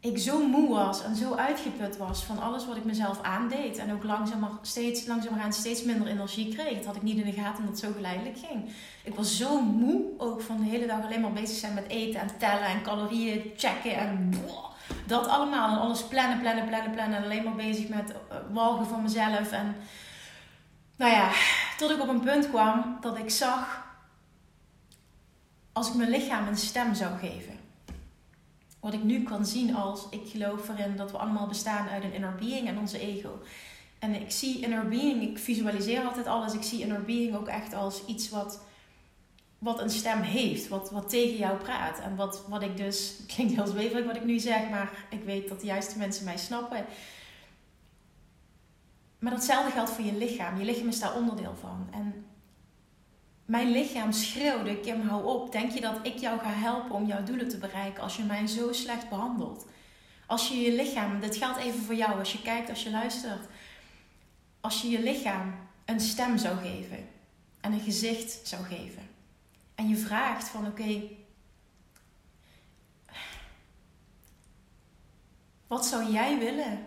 ik 0.00 0.18
zo 0.18 0.46
moe 0.46 0.68
was 0.68 1.02
en 1.02 1.16
zo 1.16 1.34
uitgeput 1.34 1.96
was 1.96 2.24
van 2.24 2.38
alles 2.38 2.66
wat 2.66 2.76
ik 2.76 2.84
mezelf 2.84 3.22
aandeed. 3.22 3.78
En 3.78 3.92
ook 3.92 4.04
langzamer, 4.04 4.50
steeds, 4.62 5.06
langzamerhand 5.06 5.54
steeds 5.54 5.82
minder 5.82 6.06
energie 6.06 6.54
kreeg. 6.54 6.76
Dat 6.76 6.84
had 6.84 6.96
ik 6.96 7.02
niet 7.02 7.18
in 7.18 7.24
de 7.24 7.40
gaten 7.40 7.66
dat 7.66 7.78
zo 7.78 7.88
geleidelijk 7.94 8.38
ging. 8.38 8.70
Ik 9.04 9.14
was 9.14 9.36
zo 9.36 9.60
moe 9.60 10.02
ook 10.18 10.40
van 10.40 10.56
de 10.56 10.64
hele 10.64 10.86
dag 10.86 11.04
alleen 11.04 11.20
maar 11.20 11.32
bezig 11.32 11.56
zijn 11.56 11.74
met 11.74 11.88
eten 11.88 12.20
en 12.20 12.38
tellen 12.38 12.66
en 12.66 12.82
calorieën 12.82 13.52
checken 13.56 13.96
en 13.96 14.30
dat 15.06 15.26
allemaal. 15.26 15.70
En 15.70 15.80
alles 15.80 16.04
plannen, 16.04 16.40
plannen, 16.40 16.68
plannen, 16.68 16.90
plannen. 16.90 17.18
En 17.18 17.24
alleen 17.24 17.44
maar 17.44 17.54
bezig 17.54 17.88
met 17.88 18.10
uh, 18.10 18.36
walgen 18.52 18.86
van 18.86 19.02
mezelf. 19.02 19.52
En 19.52 19.76
nou 20.96 21.12
ja, 21.12 21.30
tot 21.76 21.90
ik 21.90 22.00
op 22.00 22.08
een 22.08 22.20
punt 22.20 22.48
kwam 22.48 22.96
dat 23.00 23.18
ik 23.18 23.30
zag 23.30 23.84
als 25.72 25.88
ik 25.88 25.94
mijn 25.94 26.10
lichaam 26.10 26.48
een 26.48 26.56
stem 26.56 26.94
zou 26.94 27.18
geven. 27.18 27.58
Wat 28.80 28.92
ik 28.92 29.02
nu 29.02 29.22
kan 29.22 29.46
zien 29.46 29.74
als 29.74 30.06
ik 30.10 30.22
geloof 30.24 30.68
erin 30.68 30.96
dat 30.96 31.10
we 31.10 31.18
allemaal 31.18 31.46
bestaan 31.46 31.88
uit 31.88 32.04
een 32.04 32.12
inner 32.12 32.34
being 32.34 32.68
en 32.68 32.78
onze 32.78 32.98
ego. 32.98 33.42
En 33.98 34.14
ik 34.14 34.30
zie 34.30 34.60
inner 34.60 34.88
being, 34.88 35.22
ik 35.22 35.38
visualiseer 35.38 36.04
altijd 36.04 36.26
alles. 36.26 36.54
Ik 36.54 36.62
zie 36.62 36.80
inner 36.80 37.04
being 37.04 37.36
ook 37.36 37.48
echt 37.48 37.74
als 37.74 38.04
iets 38.06 38.30
wat, 38.30 38.60
wat 39.64 39.80
een 39.80 39.90
stem 39.90 40.20
heeft, 40.20 40.68
wat, 40.68 40.90
wat 40.90 41.08
tegen 41.08 41.36
jou 41.36 41.56
praat. 41.56 42.00
En 42.00 42.16
wat, 42.16 42.44
wat 42.48 42.62
ik 42.62 42.76
dus, 42.76 43.14
het 43.16 43.26
klinkt 43.34 43.54
heel 43.54 43.66
zweverig 43.66 44.06
wat 44.06 44.16
ik 44.16 44.24
nu 44.24 44.38
zeg, 44.38 44.68
maar 44.70 45.06
ik 45.10 45.24
weet 45.24 45.48
dat 45.48 45.60
de 45.60 45.66
juiste 45.66 45.98
mensen 45.98 46.24
mij 46.24 46.36
snappen. 46.36 46.84
Maar 49.18 49.32
datzelfde 49.32 49.70
geldt 49.70 49.90
voor 49.90 50.04
je 50.04 50.16
lichaam. 50.16 50.58
Je 50.58 50.64
lichaam 50.64 50.88
is 50.88 51.00
daar 51.00 51.14
onderdeel 51.14 51.54
van. 51.60 51.88
En 51.90 52.26
mijn 53.44 53.70
lichaam 53.70 54.12
schreeuwde: 54.12 54.80
Kim, 54.80 55.00
hou 55.00 55.24
op. 55.24 55.52
Denk 55.52 55.72
je 55.72 55.80
dat 55.80 55.98
ik 56.02 56.16
jou 56.16 56.38
ga 56.38 56.50
helpen 56.50 56.94
om 56.94 57.06
jouw 57.06 57.22
doelen 57.22 57.48
te 57.48 57.58
bereiken 57.58 58.02
als 58.02 58.16
je 58.16 58.22
mij 58.22 58.46
zo 58.46 58.72
slecht 58.72 59.08
behandelt? 59.08 59.66
Als 60.26 60.48
je 60.48 60.60
je 60.60 60.72
lichaam, 60.72 61.20
dit 61.20 61.36
geldt 61.36 61.58
even 61.58 61.80
voor 61.80 61.94
jou, 61.94 62.18
als 62.18 62.32
je 62.32 62.42
kijkt, 62.42 62.68
als 62.68 62.82
je 62.82 62.90
luistert. 62.90 63.46
Als 64.60 64.82
je 64.82 64.88
je 64.88 65.02
lichaam 65.02 65.54
een 65.84 66.00
stem 66.00 66.38
zou 66.38 66.56
geven 66.56 67.08
en 67.60 67.72
een 67.72 67.80
gezicht 67.80 68.40
zou 68.48 68.64
geven. 68.64 69.03
En 69.74 69.88
je 69.88 69.96
vraagt 69.96 70.48
van 70.48 70.66
oké, 70.66 71.02
wat 75.66 75.86
zou 75.86 76.12
jij 76.12 76.38
willen? 76.38 76.86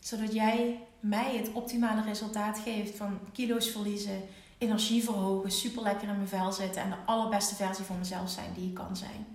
Zodat 0.00 0.32
jij 0.32 0.86
mij 1.00 1.36
het 1.36 1.52
optimale 1.52 2.02
resultaat 2.02 2.58
geeft 2.58 2.96
van 2.96 3.18
kilo's 3.32 3.68
verliezen, 3.68 4.22
energie 4.58 5.04
verhogen, 5.04 5.50
super 5.50 5.82
lekker 5.82 6.08
in 6.08 6.16
mijn 6.16 6.28
vel 6.28 6.52
zitten 6.52 6.82
en 6.82 6.90
de 6.90 6.96
allerbeste 7.06 7.54
versie 7.54 7.84
van 7.84 7.98
mezelf 7.98 8.30
zijn 8.30 8.52
die 8.54 8.68
ik 8.68 8.74
kan 8.74 8.96
zijn. 8.96 9.26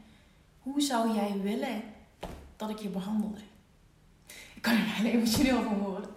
Hoe 0.60 0.82
zou 0.82 1.14
jij 1.14 1.42
willen 1.42 1.84
dat 2.56 2.70
ik 2.70 2.80
je 2.80 2.90
behandelde? 2.90 3.42
Ik 4.56 4.62
kan 4.62 4.74
er 4.74 4.80
heel 4.80 5.12
emotioneel 5.12 5.64
van 5.64 5.78
worden. 5.78 6.10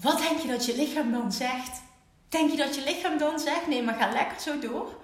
Wat 0.00 0.18
denk 0.18 0.40
je 0.40 0.48
dat 0.48 0.64
je 0.66 0.76
lichaam 0.76 1.12
dan 1.12 1.32
zegt? 1.32 1.81
Denk 2.32 2.50
je 2.50 2.56
dat 2.56 2.74
je 2.74 2.84
lichaam 2.84 3.18
dan 3.18 3.38
zegt: 3.38 3.66
nee, 3.66 3.82
maar 3.82 3.94
ga 3.94 4.12
lekker 4.12 4.40
zo 4.40 4.58
door? 4.58 5.00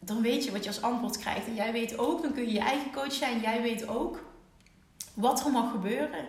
Dan 0.00 0.22
weet 0.22 0.44
je 0.44 0.52
wat 0.52 0.62
je 0.62 0.70
als 0.70 0.82
antwoord 0.82 1.18
krijgt. 1.18 1.46
En 1.46 1.54
jij 1.54 1.72
weet 1.72 1.98
ook, 1.98 2.22
dan 2.22 2.32
kun 2.32 2.42
je 2.42 2.52
je 2.52 2.60
eigen 2.60 2.92
coach 2.92 3.12
zijn. 3.12 3.40
Jij 3.40 3.62
weet 3.62 3.86
ook 3.88 4.24
wat 5.14 5.44
er 5.44 5.50
mag 5.50 5.70
gebeuren. 5.70 6.28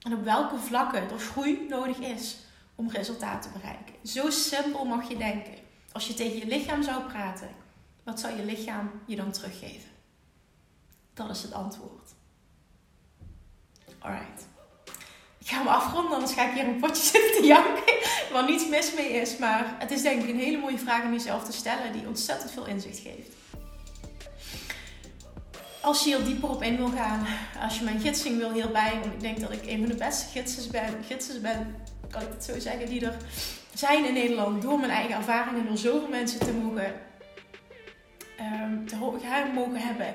En 0.00 0.12
op 0.12 0.24
welke 0.24 0.58
vlakken 0.58 1.10
er 1.10 1.18
groei 1.18 1.66
nodig 1.68 1.98
is 1.98 2.36
om 2.74 2.90
resultaten 2.90 3.52
te 3.52 3.58
bereiken. 3.58 3.94
Zo 4.04 4.30
simpel 4.30 4.84
mag 4.84 5.08
je 5.08 5.16
denken. 5.16 5.54
Als 5.92 6.06
je 6.06 6.14
tegen 6.14 6.38
je 6.38 6.46
lichaam 6.46 6.82
zou 6.82 7.02
praten, 7.02 7.48
wat 8.02 8.20
zou 8.20 8.36
je 8.36 8.44
lichaam 8.44 8.90
je 9.06 9.16
dan 9.16 9.32
teruggeven? 9.32 9.90
Dat 11.14 11.30
is 11.30 11.42
het 11.42 11.52
antwoord. 11.52 12.10
Alright. 13.98 14.46
Ik 15.50 15.56
ga 15.56 15.62
hem 15.62 15.72
afronden, 15.72 16.12
anders 16.12 16.32
ga 16.32 16.48
ik 16.48 16.54
hier 16.54 16.64
een 16.64 16.80
potje 16.80 17.02
zitten 17.12 17.40
te 17.40 17.46
janken. 17.46 17.94
Waar 18.32 18.44
niets 18.44 18.68
mis 18.68 18.94
mee 18.94 19.08
is. 19.08 19.36
Maar 19.36 19.74
het 19.78 19.90
is 19.90 20.02
denk 20.02 20.22
ik 20.22 20.28
een 20.28 20.38
hele 20.38 20.58
mooie 20.58 20.78
vraag 20.78 21.04
om 21.04 21.12
jezelf 21.12 21.44
te 21.44 21.52
stellen, 21.52 21.92
die 21.92 22.06
ontzettend 22.06 22.50
veel 22.50 22.66
inzicht 22.66 22.98
geeft. 22.98 23.32
Als 25.80 26.04
je 26.04 26.16
hier 26.16 26.24
dieper 26.24 26.48
op 26.48 26.62
in 26.62 26.76
wil 26.76 26.88
gaan, 26.88 27.26
als 27.62 27.78
je 27.78 27.84
mijn 27.84 28.00
gidsing 28.00 28.38
wil 28.38 28.52
hierbij, 28.52 28.90
want 29.00 29.12
ik 29.12 29.20
denk 29.20 29.40
dat 29.40 29.52
ik 29.52 29.66
een 29.66 29.78
van 29.78 29.88
de 29.88 29.94
beste 29.94 30.26
gidsen 30.32 30.70
ben, 30.70 31.04
gidsen 31.06 31.42
ben 31.42 31.76
kan 32.10 32.22
ik 32.22 32.28
het 32.32 32.44
zo 32.44 32.58
zeggen, 32.58 32.88
die 32.88 33.04
er 33.04 33.16
zijn 33.74 34.06
in 34.06 34.12
Nederland. 34.12 34.62
Door 34.62 34.78
mijn 34.78 34.92
eigen 34.92 35.16
ervaringen, 35.16 35.66
door 35.66 35.78
zoveel 35.78 36.08
mensen 36.08 36.40
te 36.40 36.52
mogen, 36.52 36.94
um, 38.40 38.86
te 38.88 38.96
mogen 39.54 39.80
hebben. 39.80 40.14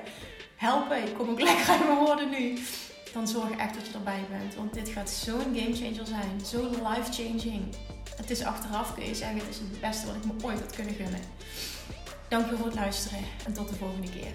Helpen, 0.56 1.02
ik 1.02 1.14
kom 1.14 1.28
ook 1.28 1.40
lekker 1.50 1.68
uit 1.68 1.86
mijn 1.86 1.98
woorden 1.98 2.30
nu. 2.30 2.58
Dan 3.16 3.28
zorg 3.28 3.50
echt 3.50 3.74
dat 3.74 3.86
je 3.86 3.92
erbij 3.94 4.24
bent. 4.30 4.54
Want 4.54 4.74
dit 4.74 4.88
gaat 4.88 5.10
zo'n 5.10 5.56
gamechanger 5.56 6.06
zijn. 6.06 6.40
Zo 6.46 6.60
life-changing. 6.60 7.62
Het 8.16 8.30
is 8.30 8.42
achteraf 8.42 8.94
kun 8.94 9.04
je 9.06 9.14
zeggen, 9.14 9.38
het 9.38 9.48
is 9.48 9.58
het 9.58 9.80
beste 9.80 10.06
wat 10.06 10.14
ik 10.14 10.24
me 10.24 10.32
ooit 10.46 10.60
had 10.60 10.74
kunnen 10.74 10.94
gunnen. 10.94 11.20
Dank 12.28 12.50
je 12.50 12.56
voor 12.56 12.66
het 12.66 12.74
luisteren 12.74 13.18
en 13.46 13.52
tot 13.52 13.68
de 13.68 13.74
volgende 13.74 14.10
keer. 14.10 14.32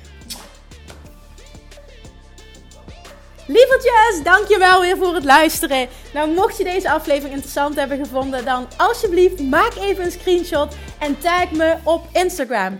Lievertjes, 3.47 4.23
dankjewel 4.23 4.81
weer 4.81 4.97
voor 4.97 5.13
het 5.13 5.23
luisteren. 5.23 5.87
Nou, 6.13 6.33
mocht 6.33 6.57
je 6.57 6.63
deze 6.63 6.91
aflevering 6.91 7.33
interessant 7.33 7.75
hebben 7.75 7.97
gevonden, 7.97 8.45
dan 8.45 8.67
alsjeblieft 8.77 9.39
maak 9.39 9.75
even 9.75 10.03
een 10.03 10.11
screenshot 10.11 10.75
en 10.99 11.19
tag 11.19 11.51
me 11.51 11.77
op 11.83 12.07
Instagram. 12.13 12.79